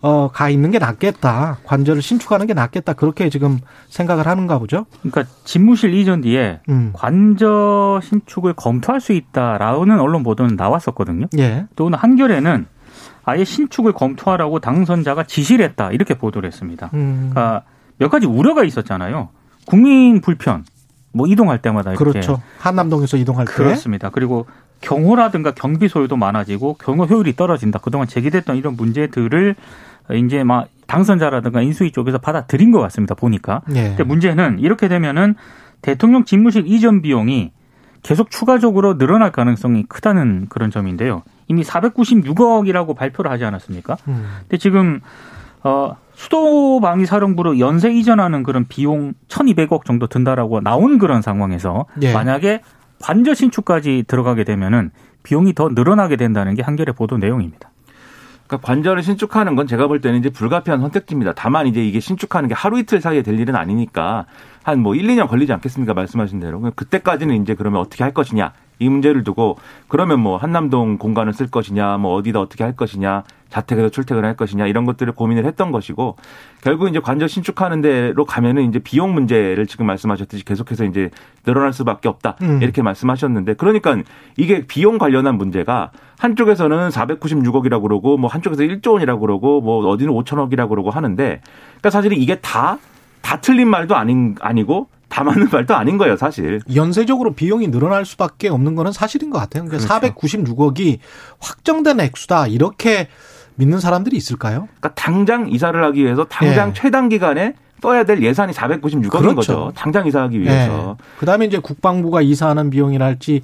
어, 0.01 0.29
가 0.33 0.49
있는 0.49 0.69
게 0.69 0.79
낫겠다. 0.79 1.59
관절을 1.63 2.01
신축하는 2.01 2.45
게 2.45 2.53
낫겠다. 2.53 2.91
그렇게 2.91 3.29
지금 3.29 3.59
생각을 3.87 4.27
하는가 4.27 4.59
보죠. 4.59 4.85
그러니까 5.01 5.23
집무실 5.45 5.93
이전 5.93 6.19
뒤에 6.19 6.59
음. 6.67 6.89
관절 6.91 8.01
신축을 8.03 8.51
검토할 8.53 8.99
수 8.99 9.13
있다라는 9.13 10.01
언론 10.01 10.23
보도는 10.23 10.57
나왔었거든요. 10.57 11.27
예. 11.37 11.67
또 11.77 11.85
오늘 11.85 11.99
한겨레는 11.99 12.65
아예 13.23 13.43
신축을 13.43 13.93
검토하라고 13.93 14.59
당선자가 14.59 15.23
지시를 15.23 15.65
했다 15.65 15.91
이렇게 15.91 16.13
보도를 16.15 16.47
했습니다. 16.47 16.89
음. 16.93 17.29
그러니까 17.31 17.63
몇 17.97 18.09
가지 18.09 18.25
우려가 18.25 18.63
있었잖아요. 18.63 19.29
국민 19.65 20.19
불편, 20.21 20.65
뭐 21.13 21.27
이동할 21.27 21.61
때마다 21.61 21.91
이렇게 21.91 22.03
그렇죠. 22.03 22.41
한남동에서 22.59 23.17
이동할 23.17 23.45
때 23.45 23.53
그렇습니다. 23.53 24.09
그리고 24.09 24.45
경호라든가 24.81 25.51
경비 25.51 25.87
소요도 25.87 26.17
많아지고 26.17 26.75
경호 26.75 27.05
효율이 27.05 27.35
떨어진다. 27.35 27.79
그동안 27.79 28.07
제기됐던 28.07 28.57
이런 28.57 28.75
문제들을 28.75 29.55
이제 30.15 30.43
막 30.43 30.67
당선자라든가 30.87 31.61
인수위 31.61 31.91
쪽에서 31.91 32.17
받아들인 32.17 32.71
것 32.71 32.79
같습니다. 32.81 33.15
보니까. 33.15 33.61
예. 33.69 33.89
근데 33.89 34.03
문제는 34.03 34.59
이렇게 34.59 34.89
되면은 34.89 35.35
대통령 35.81 36.25
집무실 36.25 36.65
이전 36.67 37.01
비용이 37.01 37.51
계속 38.01 38.29
추가적으로 38.29 38.97
늘어날 38.97 39.31
가능성이 39.31 39.85
크다는 39.87 40.47
그런 40.49 40.71
점인데요. 40.71 41.23
이미 41.53 41.63
496억이라고 41.63 42.95
발표를 42.95 43.31
하지 43.31 43.45
않았습니까? 43.45 43.97
음. 44.07 44.25
근데 44.41 44.57
지금 44.57 45.01
어 45.63 45.95
수도방위 46.15 47.05
사령부로 47.05 47.59
연쇄 47.59 47.91
이전하는 47.91 48.43
그런 48.43 48.65
비용 48.67 49.13
1,200억 49.29 49.85
정도 49.85 50.07
든다라고 50.07 50.61
나온 50.61 50.97
그런 50.99 51.21
상황에서 51.21 51.85
예. 52.01 52.13
만약에 52.13 52.61
관저 53.01 53.33
신축까지 53.33 54.05
들어가게 54.07 54.43
되면은 54.43 54.91
비용이 55.23 55.53
더 55.53 55.69
늘어나게 55.69 56.15
된다는 56.17 56.53
게 56.55 56.61
한겨레 56.61 56.91
보도 56.93 57.17
내용입니다. 57.17 57.69
그러니까 58.47 58.67
관절을 58.67 59.03
신축하는 59.03 59.55
건 59.55 59.67
제가 59.67 59.87
볼 59.87 60.01
때는 60.01 60.19
이제 60.19 60.29
불가피한 60.29 60.81
선택지입니다. 60.81 61.33
다만 61.33 61.65
이제 61.65 61.83
이게 61.83 61.99
신축하는 61.99 62.49
게 62.49 62.53
하루 62.53 62.77
이틀 62.77 62.99
사이에 63.01 63.21
될 63.21 63.39
일은 63.39 63.55
아니니까 63.55 64.25
한 64.63 64.79
뭐 64.79 64.95
1, 64.95 65.07
2년 65.07 65.27
걸리지 65.27 65.51
않겠습니까? 65.53 65.93
말씀하신 65.93 66.39
대로. 66.39 66.61
그때까지는 66.75 67.41
이제 67.41 67.55
그러면 67.55 67.81
어떻게 67.81 68.03
할 68.03 68.13
것이냐. 68.13 68.53
이 68.83 68.89
문제를 68.89 69.23
두고 69.23 69.57
그러면 69.87 70.19
뭐 70.19 70.37
한남동 70.37 70.97
공간을 70.97 71.33
쓸 71.33 71.49
것이냐, 71.49 71.97
뭐 71.97 72.13
어디다 72.15 72.39
어떻게 72.39 72.63
할 72.63 72.75
것이냐, 72.75 73.23
자택에서 73.53 73.89
출퇴근을 73.89 74.27
할 74.27 74.35
것이냐 74.35 74.65
이런 74.65 74.85
것들을 74.85 75.13
고민을 75.13 75.45
했던 75.45 75.71
것이고 75.71 76.15
결국 76.61 76.89
이제 76.89 76.99
관절 76.99 77.29
신축하는 77.29 77.81
데로 77.81 78.25
가면은 78.25 78.67
이제 78.67 78.79
비용 78.79 79.13
문제를 79.13 79.67
지금 79.67 79.85
말씀하셨듯이 79.85 80.43
계속해서 80.43 80.85
이제 80.85 81.11
늘어날 81.43 81.71
수밖에 81.71 82.09
없다 82.09 82.37
음. 82.41 82.61
이렇게 82.63 82.81
말씀하셨는데 82.81 83.53
그러니까 83.53 83.95
이게 84.37 84.65
비용 84.65 84.97
관련한 84.97 85.35
문제가 85.35 85.91
한쪽에서는 86.17 86.89
496억이라고 86.89 87.83
그러고 87.83 88.17
뭐 88.17 88.29
한쪽에서 88.29 88.63
1조 88.63 88.93
원이라고 88.93 89.21
그러고 89.21 89.61
뭐 89.61 89.85
어디는 89.87 90.11
5천억이라고 90.13 90.69
그러고 90.69 90.89
하는데 90.89 91.41
그러니까 91.43 91.89
사실은 91.91 92.17
이게 92.17 92.39
다다 92.39 93.39
틀린 93.41 93.69
말도 93.69 93.95
아닌 93.95 94.35
아니고 94.41 94.87
다 95.13 95.23
맞는 95.23 95.49
말도 95.51 95.75
아닌 95.75 95.99
거예요, 95.99 96.17
사실. 96.17 96.59
연쇄적으로 96.73 97.33
비용이 97.33 97.69
늘어날 97.69 98.03
수밖에 98.03 98.49
없는 98.49 98.73
거는 98.73 98.91
사실인 98.91 99.29
것 99.29 99.37
같아요. 99.37 99.63
그러니까 99.63 99.87
그렇죠. 99.87 100.15
496억이 100.15 100.97
확정된 101.39 101.99
액수다 101.99 102.47
이렇게 102.47 103.09
믿는 103.53 103.79
사람들이 103.79 104.17
있을까요? 104.17 104.67
그러니까 104.79 104.95
당장 104.95 105.47
이사를 105.49 105.83
하기 105.83 106.03
위해서 106.03 106.23
당장 106.23 106.69
예. 106.69 106.73
최단 106.73 107.09
기간에 107.09 107.53
써야 107.83 108.05
될 108.05 108.23
예산이 108.23 108.53
496억인 108.53 109.11
그렇죠. 109.11 109.35
거죠. 109.35 109.71
당장 109.75 110.07
이사하기 110.07 110.41
위해서. 110.41 110.97
예. 110.99 111.19
그다음에 111.19 111.45
이제 111.45 111.59
국방부가 111.59 112.23
이사하는 112.23 112.71
비용이랄지 112.71 113.43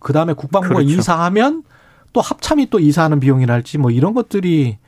그다음에 0.00 0.32
국방부가 0.32 0.80
그렇죠. 0.80 0.90
이사하면 0.90 1.62
또 2.12 2.22
합참이 2.22 2.70
또 2.70 2.80
이사하는 2.80 3.20
비용이랄지 3.20 3.78
뭐 3.78 3.92
이런 3.92 4.14
것들이 4.14 4.78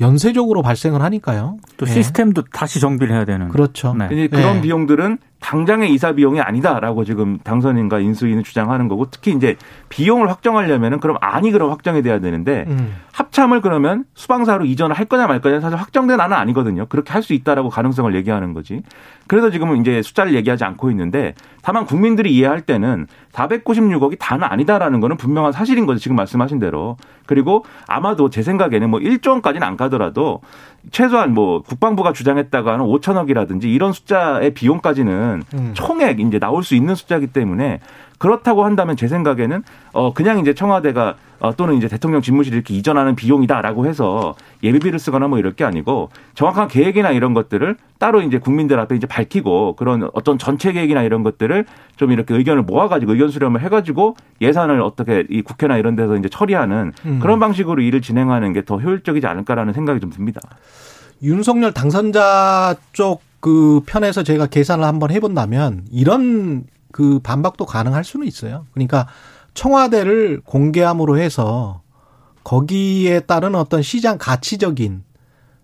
연쇄적으로 0.00 0.62
발생을 0.62 1.02
하니까요. 1.02 1.56
또 1.76 1.86
시스템도 1.86 2.42
네. 2.42 2.48
다시 2.52 2.78
정비를 2.78 3.14
해야 3.14 3.24
되는. 3.24 3.48
그렇죠. 3.48 3.92
네. 3.94 4.28
그런 4.28 4.56
네. 4.56 4.60
비용들은 4.60 5.18
당장의 5.44 5.92
이사 5.92 6.12
비용이 6.12 6.40
아니다라고 6.40 7.04
지금 7.04 7.38
당선인과 7.44 7.98
인수인은 7.98 8.44
주장하는 8.44 8.88
거고 8.88 9.10
특히 9.10 9.32
이제 9.32 9.56
비용을 9.90 10.30
확정하려면은 10.30 11.00
그럼 11.00 11.18
아니 11.20 11.50
그럼 11.50 11.70
확정이 11.70 12.00
돼야 12.00 12.18
되는데 12.18 12.64
음. 12.66 12.94
합참을 13.12 13.60
그러면 13.60 14.04
수방사로 14.14 14.64
이전을 14.64 14.96
할 14.96 15.04
거냐 15.04 15.26
말 15.26 15.42
거냐 15.42 15.60
사실 15.60 15.78
확정된 15.78 16.18
안은 16.18 16.34
아니거든요. 16.34 16.86
그렇게 16.86 17.12
할 17.12 17.24
수 17.24 17.32
있다라고 17.32 17.70
가능성을 17.70 18.14
얘기하는 18.16 18.52
거지. 18.52 18.82
그래서 19.26 19.50
지금은 19.50 19.80
이제 19.80 20.02
숫자를 20.02 20.34
얘기하지 20.34 20.62
않고 20.62 20.90
있는데 20.90 21.34
다만 21.62 21.86
국민들이 21.86 22.34
이해할 22.34 22.60
때는 22.60 23.06
496억이 23.32 24.18
다는 24.18 24.44
아니다라는 24.44 25.00
거는 25.00 25.16
분명한 25.16 25.52
사실인 25.52 25.86
거죠. 25.86 25.98
지금 25.98 26.16
말씀하신 26.16 26.58
대로. 26.58 26.98
그리고 27.24 27.64
아마도 27.86 28.28
제 28.28 28.42
생각에는 28.42 28.90
뭐 28.90 29.00
1조 29.00 29.30
원까지는 29.30 29.66
안 29.66 29.78
가더라도 29.78 30.42
최소한 30.90 31.34
뭐 31.34 31.62
국방부가 31.62 32.12
주장했다가 32.12 32.74
하는 32.74 32.84
5천억이라든지 32.84 33.64
이런 33.64 33.92
숫자의 33.92 34.54
비용까지는 34.54 35.42
음. 35.54 35.70
총액 35.74 36.20
이제 36.20 36.38
나올 36.38 36.62
수 36.62 36.74
있는 36.74 36.94
숫자이기 36.94 37.28
때문에 37.28 37.80
그렇다고 38.18 38.64
한다면 38.64 38.96
제 38.96 39.08
생각에는 39.08 39.62
어 39.92 40.12
그냥 40.14 40.38
이제 40.38 40.54
청와대가 40.54 41.16
어, 41.33 41.33
또는 41.52 41.74
이제 41.74 41.88
대통령 41.88 42.22
집무실 42.22 42.54
이렇게 42.54 42.74
이전하는 42.74 43.14
비용이다라고 43.14 43.86
해서 43.86 44.34
예비비를 44.62 44.98
쓰거나 44.98 45.28
뭐 45.28 45.38
이럴 45.38 45.52
게 45.52 45.64
아니고 45.64 46.10
정확한 46.34 46.68
계획이나 46.68 47.10
이런 47.10 47.34
것들을 47.34 47.76
따로 47.98 48.22
이제 48.22 48.38
국민들 48.38 48.78
앞에 48.80 48.96
이제 48.96 49.06
밝히고 49.06 49.76
그런 49.76 50.08
어떤 50.14 50.38
전체 50.38 50.72
계획이나 50.72 51.02
이런 51.02 51.22
것들을 51.22 51.64
좀 51.96 52.12
이렇게 52.12 52.34
의견을 52.34 52.62
모아가지고 52.62 53.12
의견 53.12 53.30
수렴을 53.30 53.60
해가지고 53.62 54.16
예산을 54.40 54.80
어떻게 54.80 55.24
이 55.30 55.42
국회나 55.42 55.76
이런 55.76 55.96
데서 55.96 56.16
이제 56.16 56.28
처리하는 56.28 56.92
음. 57.06 57.18
그런 57.20 57.38
방식으로 57.38 57.82
일을 57.82 58.00
진행하는 58.02 58.52
게 58.52 58.64
더 58.64 58.78
효율적이지 58.78 59.26
않을까라는 59.26 59.74
생각이 59.74 60.00
좀 60.00 60.08
듭니다. 60.08 60.40
윤석열 61.22 61.72
당선자 61.72 62.76
쪽 62.92 63.20
그 63.44 63.82
편에서 63.84 64.22
제가 64.22 64.46
계산을 64.46 64.86
한번 64.86 65.10
해본다면 65.10 65.84
이런 65.90 66.64
그 66.92 67.18
반박도 67.18 67.66
가능할 67.66 68.02
수는 68.02 68.26
있어요. 68.26 68.64
그러니까 68.72 69.06
청와대를 69.54 70.42
공개함으로 70.44 71.18
해서 71.18 71.82
거기에 72.42 73.20
따른 73.20 73.54
어떤 73.54 73.82
시장 73.82 74.18
가치적인 74.18 75.02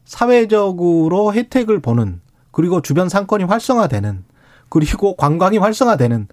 사회적으로 0.05 1.35
혜택을 1.35 1.81
보는 1.81 2.21
그리고 2.51 2.81
주변 2.81 3.09
상권이 3.09 3.45
활성화되는 3.45 4.25
그리고 4.69 5.15
관광이 5.17 5.59
활성화되는 5.59 6.29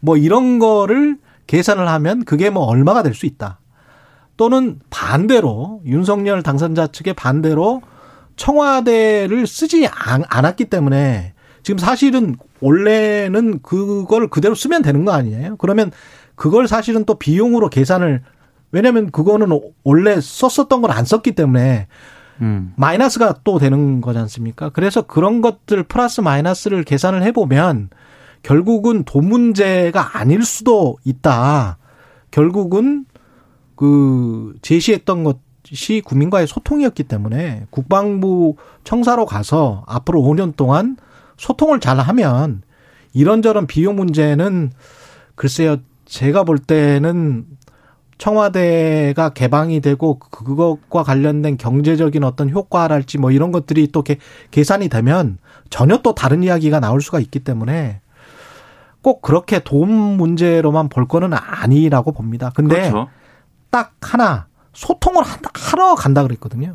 뭐 0.00 0.16
이런 0.16 0.58
거를 0.58 1.18
계산을 1.46 1.88
하면 1.88 2.24
그게 2.24 2.48
뭐 2.50 2.64
얼마가 2.64 3.02
될 3.02 3.14
수 3.14 3.26
있다. 3.26 3.58
또는 4.36 4.80
반대로 4.88 5.82
윤석열 5.84 6.42
당선자 6.42 6.86
측의 6.86 7.12
반대로 7.12 7.82
청와대를 8.36 9.46
쓰지 9.46 9.86
않았기 9.86 10.64
때문에 10.66 11.34
지금 11.62 11.76
사실은 11.76 12.36
원래는 12.60 13.60
그걸 13.60 14.28
그대로 14.28 14.54
쓰면 14.54 14.80
되는 14.80 15.04
거 15.04 15.12
아니에요? 15.12 15.56
그러면 15.58 15.90
그걸 16.40 16.66
사실은 16.66 17.04
또 17.04 17.16
비용으로 17.16 17.68
계산을 17.68 18.22
왜냐면 18.72 19.10
그거는 19.10 19.60
원래 19.84 20.18
썼었던 20.18 20.80
걸 20.80 20.90
안 20.90 21.04
썼기 21.04 21.32
때문에 21.32 21.86
음. 22.40 22.72
마이너스가 22.76 23.40
또 23.44 23.58
되는 23.58 24.00
거지 24.00 24.18
않습니까? 24.20 24.70
그래서 24.70 25.02
그런 25.02 25.42
것들 25.42 25.82
플러스 25.82 26.22
마이너스를 26.22 26.84
계산을 26.84 27.22
해보면 27.24 27.90
결국은 28.42 29.04
돈 29.04 29.28
문제가 29.28 30.18
아닐 30.18 30.42
수도 30.42 30.96
있다. 31.04 31.76
결국은 32.30 33.04
그 33.76 34.54
제시했던 34.62 35.24
것이 35.24 36.00
국민과의 36.02 36.46
소통이었기 36.46 37.02
때문에 37.02 37.66
국방부 37.68 38.56
청사로 38.84 39.26
가서 39.26 39.84
앞으로 39.86 40.22
5년 40.22 40.56
동안 40.56 40.96
소통을 41.36 41.80
잘 41.80 41.98
하면 41.98 42.62
이런저런 43.12 43.66
비용 43.66 43.96
문제는 43.96 44.72
글쎄요, 45.34 45.76
제가 46.10 46.42
볼 46.42 46.58
때는 46.58 47.46
청와대가 48.18 49.30
개방이 49.30 49.80
되고 49.80 50.18
그것과 50.18 51.04
관련된 51.04 51.56
경제적인 51.56 52.24
어떤 52.24 52.50
효과랄지 52.50 53.18
뭐 53.18 53.30
이런 53.30 53.52
것들이 53.52 53.86
또 53.92 54.02
계산이 54.50 54.88
되면 54.88 55.38
전혀 55.70 55.98
또 55.98 56.14
다른 56.14 56.42
이야기가 56.42 56.80
나올 56.80 57.00
수가 57.00 57.20
있기 57.20 57.38
때문에 57.38 58.00
꼭 59.02 59.22
그렇게 59.22 59.60
돈 59.60 59.88
문제로만 59.90 60.88
볼 60.88 61.06
거는 61.06 61.32
아니라고 61.32 62.12
봅니다. 62.12 62.50
근데 62.54 62.90
그렇죠. 62.90 63.08
딱 63.70 63.94
하나 64.02 64.48
소통을 64.72 65.22
하러 65.54 65.94
간다 65.94 66.24
그랬거든요. 66.24 66.74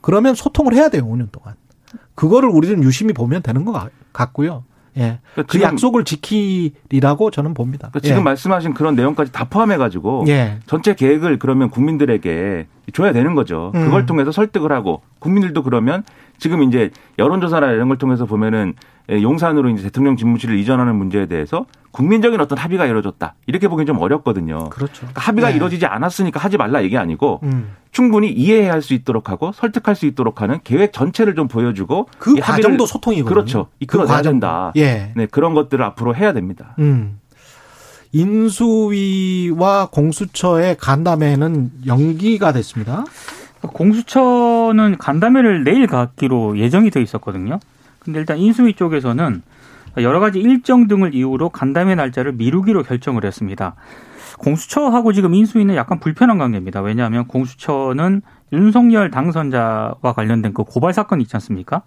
그러면 0.00 0.34
소통을 0.34 0.74
해야 0.74 0.88
돼요, 0.88 1.04
5년 1.04 1.30
동안. 1.30 1.54
그거를 2.16 2.48
우리는 2.48 2.82
유심히 2.82 3.14
보면 3.14 3.42
되는 3.42 3.64
것 3.64 3.88
같고요. 4.12 4.64
예. 4.98 5.18
그러니까 5.34 5.52
그 5.52 5.60
약속을 5.62 6.04
지키리라고 6.04 7.30
저는 7.30 7.54
봅니다. 7.54 7.88
그러니까 7.88 8.00
지금 8.00 8.18
예. 8.18 8.22
말씀하신 8.22 8.74
그런 8.74 8.94
내용까지 8.94 9.32
다 9.32 9.44
포함해 9.44 9.76
가지고 9.76 10.24
예. 10.28 10.58
전체 10.66 10.94
계획을 10.94 11.38
그러면 11.38 11.70
국민들에게 11.70 12.66
줘야 12.92 13.12
되는 13.12 13.34
거죠. 13.34 13.72
음. 13.74 13.84
그걸 13.84 14.06
통해서 14.06 14.32
설득을 14.32 14.72
하고 14.72 15.02
국민들도 15.18 15.62
그러면 15.62 16.04
지금 16.38 16.62
이제 16.62 16.90
여론조사나 17.18 17.72
이런 17.72 17.88
걸 17.88 17.98
통해서 17.98 18.26
보면은 18.26 18.74
예, 19.10 19.22
용산으로 19.22 19.70
이제 19.70 19.84
대통령 19.84 20.16
집무실을 20.16 20.58
이전하는 20.58 20.94
문제에 20.94 21.26
대해서 21.26 21.64
국민적인 21.92 22.40
어떤 22.40 22.58
합의가 22.58 22.84
이루어졌다. 22.86 23.34
이렇게 23.46 23.66
보기엔 23.66 23.86
좀 23.86 23.98
어렵거든요. 23.98 24.68
그렇죠. 24.68 24.98
그러니까 24.98 25.22
합의가 25.22 25.48
네. 25.48 25.56
이루어지지 25.56 25.86
않았으니까 25.86 26.38
하지 26.38 26.58
말라 26.58 26.80
이게 26.80 26.98
아니고 26.98 27.40
음. 27.44 27.74
충분히 27.90 28.30
이해할 28.30 28.82
수 28.82 28.92
있도록 28.92 29.30
하고 29.30 29.52
설득할 29.52 29.96
수 29.96 30.04
있도록 30.04 30.42
하는 30.42 30.58
계획 30.62 30.92
전체를 30.92 31.34
좀 31.34 31.48
보여주고 31.48 32.08
그 32.18 32.34
과정도 32.36 32.84
소통이거든요. 32.84 33.34
그렇죠. 33.34 33.68
이끌어내야 33.80 34.22
된다. 34.22 34.72
예. 34.76 35.12
네, 35.16 35.26
그런 35.26 35.54
것들을 35.54 35.82
앞으로 35.82 36.14
해야 36.14 36.34
됩니다. 36.34 36.74
음. 36.78 37.18
인수위와 38.12 39.88
공수처의 39.90 40.76
간담회는 40.78 41.70
연기가 41.86 42.52
됐습니다. 42.52 43.04
공수처는 43.60 44.98
간담회를 44.98 45.64
내일 45.64 45.86
갖기로 45.86 46.58
예정이 46.58 46.90
돼 46.90 47.02
있었거든요. 47.02 47.58
근데 47.98 48.20
일단 48.20 48.38
인수위 48.38 48.74
쪽에서는 48.74 49.42
여러 49.98 50.20
가지 50.20 50.38
일정 50.38 50.86
등을 50.86 51.14
이유로 51.14 51.48
간담회 51.50 51.94
날짜를 51.94 52.32
미루기로 52.32 52.82
결정을 52.84 53.24
했습니다. 53.24 53.74
공수처하고 54.38 55.12
지금 55.12 55.34
인수위는 55.34 55.74
약간 55.74 55.98
불편한 55.98 56.38
관계입니다. 56.38 56.80
왜냐하면 56.80 57.26
공수처는 57.26 58.22
윤석열 58.52 59.10
당선자와 59.10 60.12
관련된 60.14 60.54
그 60.54 60.62
고발 60.64 60.92
사건 60.92 61.20
있지 61.20 61.34
않습니까? 61.36 61.82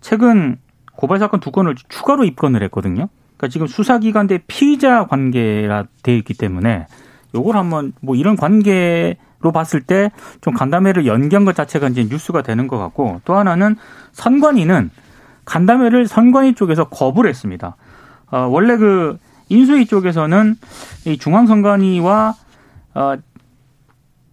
최근 0.00 0.58
고발 0.92 1.18
사건 1.18 1.40
두 1.40 1.50
건을 1.50 1.74
추가로 1.88 2.24
입건을 2.24 2.62
했거든요. 2.64 3.08
그러니까 3.36 3.48
지금 3.52 3.66
수사기관 3.66 4.26
대 4.26 4.38
피의자 4.46 5.06
관계라 5.06 5.84
돼 6.02 6.16
있기 6.16 6.34
때문에 6.34 6.86
요걸 7.34 7.56
한번 7.56 7.92
뭐 8.00 8.14
이런 8.16 8.36
관계로 8.36 9.52
봤을 9.52 9.82
때 9.82 10.10
좀 10.40 10.54
간담회를 10.54 11.06
연기한 11.06 11.44
것 11.44 11.54
자체가 11.54 11.88
이제 11.88 12.04
뉴스가 12.04 12.42
되는 12.42 12.66
것 12.68 12.78
같고 12.78 13.20
또 13.24 13.34
하나는 13.34 13.76
선관위는 14.12 14.90
간담회를 15.44 16.06
선관위 16.08 16.54
쪽에서 16.54 16.88
거부를 16.88 17.28
했습니다. 17.30 17.76
어, 18.30 18.38
원래 18.50 18.76
그 18.76 19.18
인수위 19.48 19.86
쪽에서는 19.86 20.56
이 21.06 21.18
중앙선관위와 21.18 22.34
어, 22.94 23.16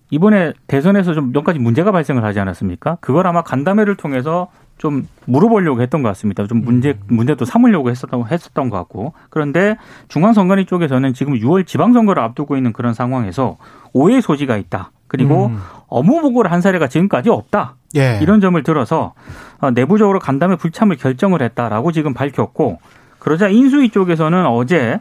이번에 0.10 0.54
대선에서 0.68 1.14
좀 1.14 1.32
몇 1.34 1.44
가지 1.44 1.60
문제가 1.60 1.92
발생을 1.92 2.24
하지 2.24 2.40
않았습니까? 2.40 2.98
그걸 3.02 3.28
아마 3.28 3.42
간담회를 3.42 3.96
통해서 3.98 4.48
좀 4.84 5.08
물어보려고 5.28 5.82
했던 5.82 6.04
것 6.04 6.10
같습니다. 6.10 6.46
좀 6.46 6.62
문제 6.66 6.90
음. 6.90 7.16
문제도 7.16 7.46
삼으려고 7.46 7.90
했었던 7.90 8.26
했었던 8.30 8.70
것 8.70 8.76
같고 8.76 9.14
그런데 9.30 9.78
중앙선관위 10.10 10.66
쪽에서는 10.66 11.14
지금 11.14 11.36
6월 11.36 11.66
지방선거를 11.66 12.22
앞두고 12.22 12.58
있는 12.58 12.74
그런 12.74 12.94
상황에서 12.94 13.56
오해 13.94 14.20
소지가 14.20 14.58
있다. 14.58 14.92
그리고 15.08 15.46
음. 15.46 15.60
업무 15.88 16.20
보고를 16.20 16.52
한 16.52 16.60
사례가 16.60 16.90
지금까지 16.90 17.30
없다. 17.30 17.76
예. 17.96 18.20
이런 18.22 18.42
점을 18.42 18.62
들어서 18.62 19.14
어, 19.62 19.72
내부적으로 19.72 20.20
간담회 20.20 20.58
불참을 20.58 20.98
결정을 20.98 21.42
했다라고 21.42 21.94
지금 21.94 22.14
밝혔고 22.14 22.80
그러자 23.20 23.48
인수위 23.48 23.88
쪽에서는 23.88 24.46
어제 24.48 25.00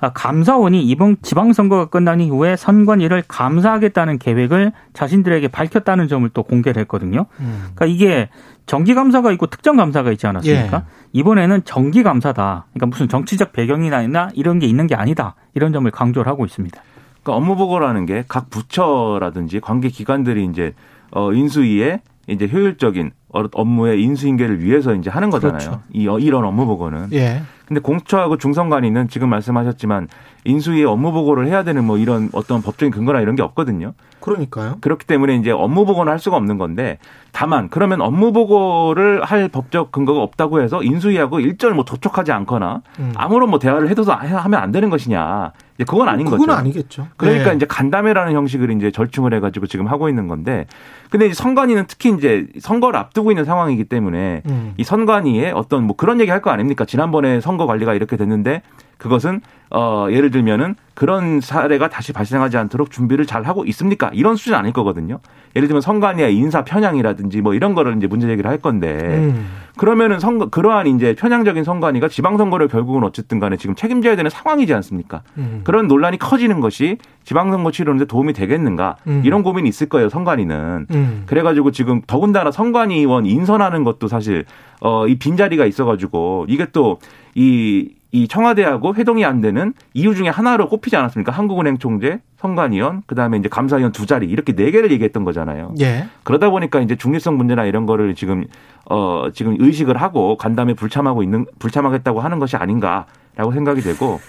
아, 0.00 0.10
감사원이 0.12 0.80
이번 0.84 1.16
지방선거가 1.22 1.86
끝난 1.86 2.20
이후에 2.20 2.54
선관위를 2.54 3.24
감사하겠다는 3.26 4.18
계획을 4.18 4.70
자신들에게 4.92 5.48
밝혔다는 5.48 6.06
점을 6.06 6.28
또 6.32 6.44
공개를 6.44 6.80
했거든요. 6.82 7.26
음. 7.40 7.70
그러니까 7.74 7.86
이게 7.86 8.28
정기 8.68 8.94
감사가 8.94 9.32
있고 9.32 9.46
특정 9.46 9.76
감사가 9.76 10.12
있지 10.12 10.26
않았습니까? 10.28 10.76
예. 10.76 10.82
이번에는 11.12 11.64
정기 11.64 12.02
감사다. 12.04 12.66
그러니까 12.72 12.86
무슨 12.86 13.08
정치적 13.08 13.52
배경이나 13.52 14.30
이런 14.34 14.58
게 14.60 14.66
있는 14.66 14.86
게 14.86 14.94
아니다. 14.94 15.34
이런 15.54 15.72
점을 15.72 15.90
강조를 15.90 16.30
하고 16.30 16.44
있습니다. 16.44 16.80
그러니까 17.22 17.34
업무 17.36 17.56
보고라는 17.56 18.06
게 18.06 18.24
각 18.28 18.50
부처라든지 18.50 19.58
관계 19.60 19.88
기관들이 19.88 20.44
이제 20.44 20.74
어 21.10 21.32
인수위에 21.32 22.02
이제 22.28 22.46
효율적인 22.52 23.10
업무의 23.30 24.02
인수인계를 24.02 24.62
위해서 24.62 24.94
이제 24.94 25.08
하는 25.10 25.30
거잖아요. 25.30 25.58
그렇죠. 25.58 25.80
이 25.92 26.02
이런 26.24 26.44
업무 26.44 26.66
보고는. 26.66 27.08
예. 27.12 27.42
근데 27.68 27.80
공처하고 27.82 28.38
중선관위는 28.38 29.08
지금 29.08 29.28
말씀하셨지만 29.28 30.08
인수위에 30.44 30.84
업무 30.84 31.12
보고를 31.12 31.46
해야 31.48 31.62
되는 31.64 31.84
뭐 31.84 31.98
이런 31.98 32.30
어떤 32.32 32.62
법적인 32.62 32.90
근거나 32.90 33.20
이런 33.20 33.36
게 33.36 33.42
없거든요. 33.42 33.92
그러니까요. 34.20 34.76
그렇기 34.80 35.06
때문에 35.06 35.36
이제 35.36 35.50
업무 35.50 35.84
보고는 35.84 36.10
할 36.10 36.18
수가 36.18 36.38
없는 36.38 36.56
건데 36.56 36.98
다만 37.30 37.68
그러면 37.68 38.00
업무 38.00 38.32
보고를 38.32 39.22
할 39.22 39.48
법적 39.48 39.92
근거가 39.92 40.22
없다고 40.22 40.62
해서 40.62 40.82
인수위하고 40.82 41.40
일절 41.40 41.74
뭐 41.74 41.84
도촉하지 41.84 42.32
않거나 42.32 42.80
음. 43.00 43.12
아무런 43.16 43.50
뭐 43.50 43.58
대화를 43.58 43.90
해도 43.90 44.02
하면 44.10 44.60
안 44.60 44.72
되는 44.72 44.88
것이냐. 44.88 45.52
이제 45.78 45.84
그건 45.84 46.08
아닌 46.08 46.24
그건 46.24 46.38
거죠. 46.40 46.46
그건 46.48 46.58
아니겠죠. 46.58 47.06
그러니까 47.16 47.50
네. 47.50 47.56
이제 47.56 47.64
간담회라는 47.64 48.32
형식을 48.34 48.72
이제 48.72 48.90
절충을 48.90 49.32
해가지고 49.34 49.68
지금 49.68 49.86
하고 49.86 50.08
있는 50.08 50.26
건데, 50.26 50.66
근데 51.08 51.26
이제 51.26 51.34
선관위는 51.34 51.84
특히 51.86 52.12
이제 52.12 52.48
선거를 52.58 52.98
앞두고 52.98 53.30
있는 53.30 53.44
상황이기 53.44 53.84
때문에 53.84 54.42
음. 54.46 54.74
이 54.76 54.82
선관위에 54.84 55.52
어떤 55.52 55.84
뭐 55.84 55.94
그런 55.94 56.20
얘기 56.20 56.30
할 56.32 56.38
거 56.38 56.50
아닙니까? 56.50 56.84
지난번에 56.84 57.40
선거 57.40 57.66
관리가 57.66 57.94
이렇게 57.94 58.16
됐는데 58.16 58.62
그것은 58.98 59.40
어 59.70 60.08
예를 60.10 60.30
들면은 60.30 60.74
그런 60.94 61.40
사례가 61.40 61.88
다시 61.88 62.12
발생하지 62.12 62.56
않도록 62.56 62.90
준비를 62.90 63.26
잘 63.26 63.44
하고 63.44 63.64
있습니까? 63.66 64.10
이런 64.12 64.36
수준 64.36 64.54
아닐 64.54 64.72
거거든요. 64.72 65.20
예를 65.54 65.68
들면 65.68 65.80
선관위의 65.80 66.34
인사 66.34 66.64
편향이라든지 66.64 67.40
뭐 67.40 67.54
이런 67.54 67.74
거를 67.74 67.96
이제 67.96 68.06
문제 68.06 68.26
제기를 68.26 68.50
할 68.50 68.58
건데 68.58 68.98
음. 68.98 69.46
그러면은 69.76 70.18
선거 70.18 70.46
그러한 70.46 70.86
이제 70.88 71.14
편향적인 71.14 71.64
선관위가 71.64 72.08
지방선거를 72.08 72.68
결국은 72.68 73.04
어쨌든 73.04 73.38
간에 73.38 73.56
지금 73.56 73.74
책임져야 73.74 74.16
되는 74.16 74.30
상황이지 74.30 74.74
않습니까? 74.74 75.22
음. 75.36 75.60
그런 75.64 75.86
논란이 75.86 76.18
커지는 76.18 76.60
것이 76.60 76.98
지방선거 77.24 77.70
치르는데 77.70 78.06
도움이 78.06 78.32
되겠는가 78.32 78.96
음. 79.06 79.22
이런 79.24 79.42
고민이 79.42 79.68
있을 79.68 79.88
거예요 79.88 80.08
선관위는. 80.08 80.86
음. 80.90 81.22
그래가지고 81.26 81.70
지금 81.70 82.02
더군다나 82.06 82.50
선관위원 82.50 83.26
인선하는 83.26 83.84
것도 83.84 84.08
사실 84.08 84.44
어 84.80 85.06
이 85.08 85.18
빈자리가 85.18 85.66
있어가지고 85.66 86.46
이게 86.48 86.66
또 86.70 86.98
이 87.34 87.98
이 88.10 88.26
청와대하고 88.26 88.94
회동이 88.94 89.26
안 89.26 89.42
되는 89.42 89.74
이유 89.92 90.14
중에 90.14 90.28
하나로 90.30 90.70
꼽히지 90.70 90.96
않았습니까? 90.96 91.30
한국은행 91.30 91.76
총재, 91.76 92.20
선관위원, 92.38 93.02
그다음에 93.06 93.36
이제 93.36 93.50
감사위원 93.50 93.92
두 93.92 94.06
자리 94.06 94.26
이렇게 94.26 94.54
네 94.54 94.70
개를 94.70 94.90
얘기했던 94.92 95.24
거잖아요. 95.24 95.74
예. 95.80 96.06
그러다 96.22 96.48
보니까 96.48 96.80
이제 96.80 96.96
중립성 96.96 97.36
문제나 97.36 97.66
이런 97.66 97.84
거를 97.84 98.14
지금 98.14 98.46
어 98.88 99.26
지금 99.34 99.56
의식을 99.58 99.98
하고 99.98 100.38
간담회 100.38 100.72
불참하고 100.72 101.22
있는 101.22 101.44
불참하겠다고 101.58 102.20
하는 102.20 102.38
것이 102.38 102.56
아닌가라고 102.56 103.52
생각이 103.52 103.82
되고 103.82 104.20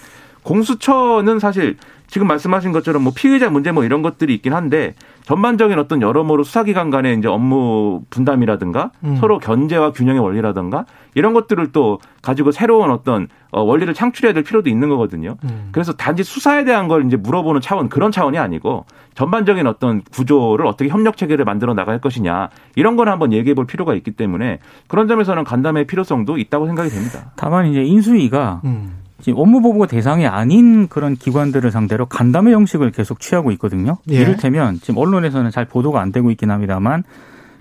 공수처는 0.43 1.39
사실 1.39 1.77
지금 2.09 2.27
말씀하신 2.27 2.71
것처럼 2.71 3.03
뭐 3.03 3.13
피의자 3.15 3.49
문제 3.49 3.71
뭐 3.71 3.83
이런 3.83 4.01
것들이 4.01 4.33
있긴 4.33 4.53
한데 4.53 4.95
전반적인 5.23 5.77
어떤 5.77 6.01
여러모로 6.01 6.43
수사기관 6.43 6.89
간의 6.89 7.17
이제 7.17 7.27
업무 7.27 8.01
분담이라든가 8.09 8.91
음. 9.03 9.15
서로 9.17 9.37
견제와 9.37 9.91
균형의 9.91 10.19
원리라든가 10.19 10.85
이런 11.13 11.33
것들을 11.33 11.71
또 11.71 11.99
가지고 12.23 12.51
새로운 12.51 12.89
어떤 12.89 13.27
어, 13.51 13.61
원리를 13.61 13.93
창출해야 13.93 14.33
될 14.33 14.43
필요도 14.43 14.69
있는 14.69 14.89
거거든요. 14.89 15.37
음. 15.43 15.69
그래서 15.71 15.93
단지 15.93 16.23
수사에 16.23 16.63
대한 16.63 16.87
걸 16.87 17.05
이제 17.05 17.15
물어보는 17.15 17.61
차원 17.61 17.89
그런 17.89 18.11
차원이 18.11 18.37
아니고 18.37 18.85
전반적인 19.13 19.67
어떤 19.67 20.01
구조를 20.01 20.65
어떻게 20.65 20.89
협력 20.89 21.15
체계를 21.15 21.45
만들어 21.45 21.73
나갈 21.73 21.99
것이냐 21.99 22.49
이런 22.75 22.95
걸 22.95 23.09
한번 23.09 23.33
얘기해 23.33 23.53
볼 23.53 23.67
필요가 23.67 23.93
있기 23.93 24.11
때문에 24.11 24.59
그런 24.87 25.07
점에서는 25.07 25.43
간담회 25.43 25.85
필요성도 25.85 26.37
있다고 26.37 26.65
생각이 26.65 26.89
됩니다. 26.89 27.31
다만 27.35 27.67
이제 27.67 27.83
인수위가 27.83 28.61
음. 28.65 28.97
지금 29.21 29.39
업무보고 29.39 29.85
대상이 29.87 30.25
아닌 30.27 30.87
그런 30.87 31.15
기관들을 31.15 31.71
상대로 31.71 32.05
간담회 32.05 32.53
형식을 32.53 32.91
계속 32.91 33.19
취하고 33.19 33.51
있거든요. 33.53 33.97
예. 34.09 34.15
이를테면 34.15 34.79
지금 34.81 34.97
언론에서는 34.97 35.51
잘 35.51 35.65
보도가 35.65 36.01
안 36.01 36.11
되고 36.11 36.31
있긴 36.31 36.51
합니다만 36.51 37.03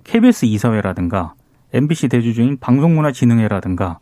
KBS 0.04 0.46
이사회라든가 0.46 1.34
MBC 1.72 2.08
대주주인 2.08 2.58
방송문화진흥회라든가 2.58 3.98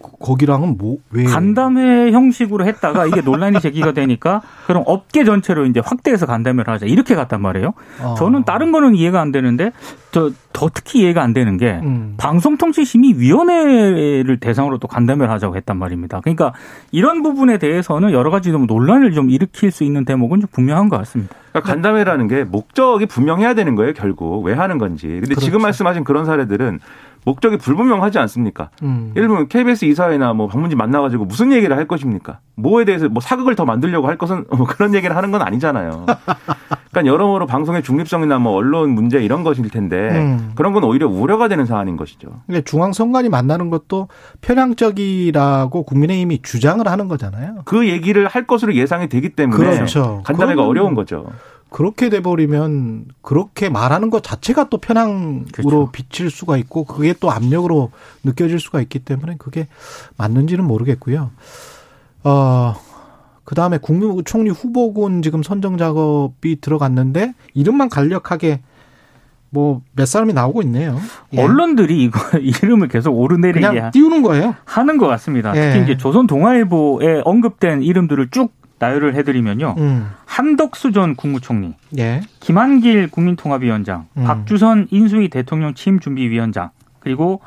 거기랑은 0.00 0.76
뭐 0.78 0.98
왜? 1.10 1.24
간담회 1.24 2.12
형식으로 2.12 2.66
했다가 2.66 3.06
이게 3.06 3.20
논란이 3.20 3.60
제기가 3.60 3.92
되니까 3.92 4.42
그럼 4.66 4.82
업계 4.86 5.24
전체로 5.24 5.66
이제 5.66 5.80
확대해서 5.84 6.26
간담회를 6.26 6.72
하자 6.72 6.86
이렇게 6.86 7.14
갔단 7.14 7.40
말이에요. 7.40 7.74
아. 8.02 8.14
저는 8.18 8.44
다른 8.44 8.72
거는 8.72 8.94
이해가 8.94 9.20
안 9.20 9.32
되는데 9.32 9.72
저 10.10 10.30
더 10.52 10.68
특히 10.72 11.00
이해가 11.00 11.20
안 11.22 11.32
되는 11.32 11.56
게 11.56 11.80
음. 11.82 12.14
방송통신심의위원회를 12.18 14.38
대상으로 14.40 14.78
또 14.78 14.88
간담회를 14.88 15.32
하자고 15.32 15.54
했단 15.56 15.78
말입니다. 15.78 16.20
그러니까 16.20 16.52
이런 16.90 17.22
부분에 17.22 17.58
대해서는 17.58 18.10
여러 18.12 18.30
가지 18.30 18.50
좀 18.50 18.66
논란을 18.66 19.12
좀 19.12 19.30
일으킬 19.30 19.70
수 19.70 19.84
있는 19.84 20.04
대목은 20.04 20.40
좀 20.40 20.48
분명한 20.52 20.88
것 20.88 20.96
같습니다. 20.98 21.36
그러니까 21.52 21.72
간담회라는 21.72 22.26
게 22.28 22.44
목적이 22.44 23.06
분명해야 23.06 23.54
되는 23.54 23.74
거예요, 23.76 23.92
결국 23.92 24.44
왜 24.44 24.54
하는 24.54 24.78
건지. 24.78 25.06
근데 25.06 25.26
그렇죠. 25.28 25.40
지금 25.40 25.62
말씀하신 25.62 26.02
그런 26.04 26.24
사례들은 26.24 26.78
목적이 27.24 27.58
불분명하지 27.58 28.18
않습니까? 28.18 28.70
음. 28.82 29.12
예를 29.16 29.28
들면 29.28 29.48
KBS 29.48 29.84
이사회나 29.84 30.32
뭐 30.32 30.48
방문진 30.48 30.78
만나가지고 30.78 31.24
무슨 31.24 31.52
얘기를 31.52 31.76
할 31.76 31.86
것입니까? 31.86 32.40
뭐에 32.56 32.84
대해서 32.84 33.08
뭐 33.08 33.20
사극을 33.20 33.54
더 33.54 33.64
만들려고 33.64 34.08
할 34.08 34.16
것은 34.16 34.46
뭐 34.56 34.66
그런 34.66 34.94
얘기를 34.94 35.16
하는 35.16 35.30
건 35.30 35.42
아니잖아요. 35.42 36.06
그러니까 36.90 37.12
여러모로 37.12 37.46
방송의 37.46 37.82
중립성이나 37.82 38.38
뭐 38.38 38.52
언론 38.54 38.90
문제 38.90 39.22
이런 39.22 39.44
것일 39.44 39.68
텐데 39.70 39.96
음. 40.10 40.52
그런 40.56 40.72
건 40.72 40.84
오히려 40.84 41.08
우려가 41.08 41.48
되는 41.48 41.64
사안인 41.64 41.96
것이죠. 41.96 42.42
근데 42.46 42.62
중앙선관위 42.62 43.28
만나는 43.28 43.70
것도 43.70 44.08
편향적이라고 44.40 45.84
국민의힘이 45.84 46.42
주장을 46.42 46.86
하는 46.86 47.08
거잖아요. 47.08 47.62
그 47.64 47.88
얘기를 47.88 48.26
할 48.26 48.46
것으로 48.46 48.74
예상이 48.74 49.08
되기 49.08 49.30
때문에 49.30 49.76
그렇죠. 49.76 50.22
간담회가 50.24 50.66
어려운 50.66 50.94
거죠. 50.94 51.26
그렇게 51.70 52.08
돼버리면 52.10 53.06
그렇게 53.22 53.68
말하는 53.68 54.10
것 54.10 54.22
자체가 54.22 54.68
또 54.68 54.78
편향으로 54.78 55.44
그렇죠. 55.52 55.90
비칠 55.92 56.30
수가 56.30 56.56
있고 56.58 56.84
그게 56.84 57.14
또 57.20 57.30
압력으로 57.30 57.90
느껴질 58.24 58.58
수가 58.58 58.80
있기 58.82 58.98
때문에 59.00 59.36
그게 59.38 59.68
맞는지는 60.16 60.64
모르겠고요. 60.64 61.30
어, 62.24 62.74
그 63.44 63.54
다음에 63.54 63.78
국무총리 63.78 64.50
후보군 64.50 65.22
지금 65.22 65.42
선정 65.42 65.78
작업이 65.78 66.60
들어갔는데 66.60 67.34
이름만 67.54 67.88
간략하게 67.88 68.60
뭐 69.50 69.82
몇 69.94 70.06
사람이 70.06 70.32
나오고 70.32 70.62
있네요. 70.62 70.98
예. 71.34 71.42
언론들이 71.42 72.02
이거 72.04 72.20
이름을 72.38 72.88
계속 72.88 73.12
오르내리게 73.12 73.90
띄우는 73.92 74.22
거예요. 74.22 74.54
하는 74.64 74.96
것 74.98 75.06
같습니다. 75.08 75.54
예. 75.56 75.72
특히 75.72 75.84
이제 75.84 75.96
조선 75.96 76.26
동아일보에 76.26 77.22
언급된 77.24 77.82
이름들을 77.82 78.28
쭉 78.30 78.52
나열을 78.80 79.14
해드리면요. 79.14 79.74
음. 79.78 80.10
한덕수 80.24 80.90
전 80.92 81.14
국무총리, 81.14 81.74
예. 81.98 82.22
김한길 82.40 83.10
국민통합위원장, 83.10 84.06
음. 84.16 84.24
박주선 84.24 84.88
인수위 84.90 85.28
대통령 85.28 85.74
취임준비위원장, 85.74 86.70
그리고 86.98 87.40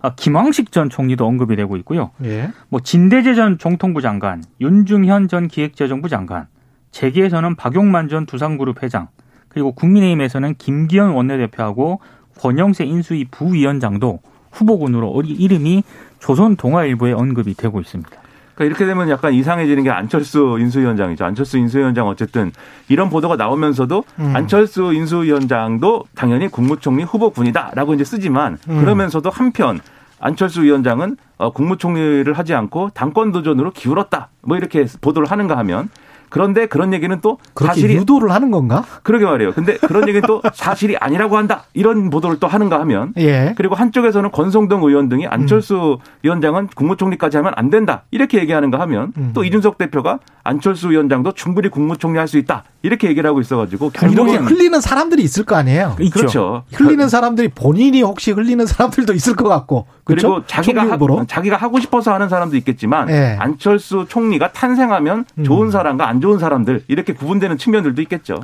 아, 0.00 0.14
김황식 0.14 0.72
전 0.72 0.88
총리도 0.88 1.26
언급이 1.26 1.56
되고 1.56 1.76
있고요. 1.76 2.10
예. 2.24 2.50
뭐 2.70 2.80
진대재 2.80 3.34
전 3.34 3.58
정통부 3.58 4.00
장관, 4.00 4.42
윤중현 4.60 5.28
전 5.28 5.46
기획재정부 5.46 6.08
장관, 6.08 6.46
재계에서는 6.90 7.54
박용만 7.54 8.08
전 8.08 8.24
두산그룹 8.24 8.82
회장, 8.82 9.08
그리고 9.48 9.72
국민의힘에서는 9.72 10.54
김기현 10.56 11.10
원내대표하고 11.10 12.00
권영세 12.40 12.84
인수위 12.84 13.26
부위원장도 13.30 14.20
후보군으로 14.52 15.22
이름이 15.22 15.84
조선 16.18 16.56
동아일보에 16.56 17.12
언급이 17.12 17.54
되고 17.54 17.78
있습니다. 17.78 18.10
그러니까 18.58 18.64
이렇게 18.64 18.86
되면 18.86 19.08
약간 19.08 19.32
이상해지는 19.32 19.84
게 19.84 19.90
안철수 19.90 20.56
인수위원장이죠. 20.58 21.24
안철수 21.24 21.58
인수위원장 21.58 22.08
어쨌든 22.08 22.50
이런 22.88 23.08
보도가 23.08 23.36
나오면서도 23.36 24.04
음. 24.18 24.32
안철수 24.34 24.92
인수위원장도 24.92 26.06
당연히 26.16 26.48
국무총리 26.48 27.04
후보군이다라고 27.04 27.94
이제 27.94 28.02
쓰지만 28.02 28.58
음. 28.68 28.80
그러면서도 28.80 29.30
한편 29.30 29.78
안철수 30.20 30.64
위원장은 30.64 31.16
어, 31.36 31.50
국무총리를 31.50 32.32
하지 32.32 32.54
않고 32.54 32.90
당권 32.94 33.30
도전으로 33.30 33.70
기울었다. 33.70 34.28
뭐 34.42 34.56
이렇게 34.56 34.86
보도를 35.00 35.30
하는가 35.30 35.56
하면 35.58 35.88
그런데 36.30 36.66
그런 36.66 36.92
얘기는 36.94 37.18
또 37.20 37.38
사실이 37.58 37.94
유도를 37.96 38.30
하는 38.30 38.50
건가? 38.50 38.84
그러게 39.02 39.24
말이에요. 39.24 39.52
근데 39.52 39.76
그런 39.78 40.08
얘기는 40.08 40.26
또 40.26 40.40
사실이 40.54 40.96
아니라고 40.96 41.36
한다. 41.36 41.64
이런 41.74 42.10
보도를 42.10 42.38
또 42.38 42.46
하는가 42.46 42.78
하면 42.80 43.12
예. 43.18 43.54
그리고 43.56 43.74
한쪽에서는 43.74 44.30
권성동 44.30 44.82
의원 44.84 45.08
등이 45.08 45.26
안철수 45.26 45.98
음. 46.00 46.12
위원장은 46.22 46.68
국무총리까지 46.74 47.36
하면 47.38 47.52
안 47.56 47.70
된다. 47.70 48.02
이렇게 48.10 48.38
얘기하는가 48.38 48.78
하면 48.80 49.12
음. 49.16 49.30
또 49.34 49.44
이준석 49.44 49.78
대표가 49.78 50.18
안철수 50.44 50.90
위원장도 50.90 51.32
충분히 51.32 51.68
국무총리 51.68 52.16
할 52.18 52.28
수 52.28 52.36
있다. 52.36 52.62
이렇게 52.82 53.08
얘기를 53.08 53.28
하고 53.28 53.40
있어가지고 53.40 53.90
이렇게 54.02 54.36
흘리는 54.36 54.80
사람들이 54.80 55.22
있을 55.22 55.44
거 55.44 55.56
아니에요. 55.56 55.96
있죠. 56.00 56.12
그렇죠. 56.12 56.64
흘리는 56.72 57.08
사람들이 57.08 57.48
본인이 57.48 58.02
혹시 58.02 58.30
흘리는 58.30 58.64
사람들도 58.66 59.14
있을 59.14 59.34
것 59.34 59.48
같고. 59.48 59.86
그렇죠? 60.04 60.28
그리고 60.28 60.46
자기가 60.46 60.82
하, 60.82 61.26
자기가 61.26 61.56
하고 61.56 61.80
싶어서 61.80 62.14
하는 62.14 62.28
사람도 62.28 62.56
있겠지만 62.56 63.10
예. 63.10 63.36
안철수 63.40 64.06
총리가 64.08 64.52
탄생하면 64.52 65.24
음. 65.38 65.44
좋은 65.44 65.70
사람과 65.72 66.08
안 66.08 66.20
좋은 66.20 66.38
사람들 66.38 66.84
이렇게 66.86 67.14
구분되는 67.14 67.58
측면들도 67.58 68.00
있겠죠. 68.02 68.40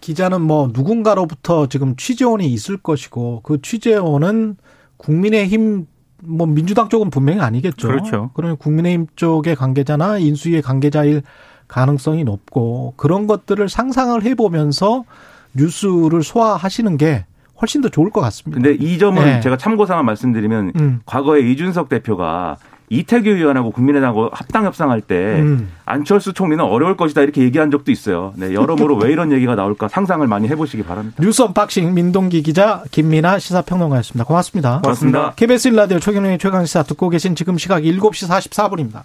기자는 0.00 0.42
뭐 0.42 0.70
누군가로부터 0.72 1.66
지금 1.66 1.96
취재원이 1.96 2.46
있을 2.46 2.76
것이고 2.76 3.40
그 3.42 3.60
취재원은 3.60 4.56
국민의힘 4.98 5.86
뭐 6.22 6.46
민주당 6.46 6.88
쪽은 6.88 7.10
분명히 7.10 7.40
아니겠죠. 7.40 7.88
그렇죠. 7.88 8.30
그러면 8.34 8.56
국민의힘 8.56 9.06
쪽의 9.16 9.56
관계자나 9.56 10.18
인수위의 10.18 10.62
관계자일 10.62 11.22
가능성이 11.68 12.24
높고 12.24 12.94
그런 12.96 13.26
것들을 13.26 13.68
상상을 13.68 14.22
해보면서 14.22 15.04
뉴스를 15.54 16.22
소화하시는 16.22 16.96
게 16.96 17.24
훨씬 17.60 17.80
더 17.80 17.88
좋을 17.88 18.10
것 18.10 18.20
같습니다. 18.20 18.60
근데 18.60 18.74
이 18.74 18.98
점은 18.98 19.24
네. 19.24 19.40
제가 19.40 19.56
참고사항 19.56 20.04
말씀드리면 20.04 20.72
음. 20.76 21.00
과거에 21.06 21.40
이준석 21.40 21.88
대표가 21.88 22.56
이태규 22.90 23.28
의원하고 23.30 23.70
국민의당하고 23.70 24.30
합당 24.32 24.64
협상할 24.66 25.00
때 25.00 25.40
음. 25.40 25.70
안철수 25.84 26.32
총리는 26.32 26.62
어려울 26.62 26.96
것이다 26.96 27.22
이렇게 27.22 27.42
얘기한 27.42 27.70
적도 27.70 27.90
있어요. 27.90 28.32
네, 28.36 28.52
여러모로 28.52 28.96
왜 28.96 29.10
이런 29.10 29.32
얘기가 29.32 29.54
나올까 29.54 29.88
상상을 29.88 30.26
많이 30.26 30.48
해보시기 30.48 30.82
바랍니다. 30.82 31.16
뉴스 31.22 31.42
unboxing 31.42 31.94
민동기 31.94 32.42
기자 32.42 32.82
김민아 32.90 33.38
시사평론가였습니다. 33.38 34.24
고맙습니다. 34.24 34.80
고맙습니다. 34.82 35.32
KBS 35.34 35.68
일라디오 35.68 35.98
최경영의 35.98 36.38
최강시사 36.38 36.82
듣고 36.84 37.08
계신 37.08 37.34
지금 37.34 37.58
시각 37.58 37.82
7시 37.82 38.28
44분입니다. 38.28 39.02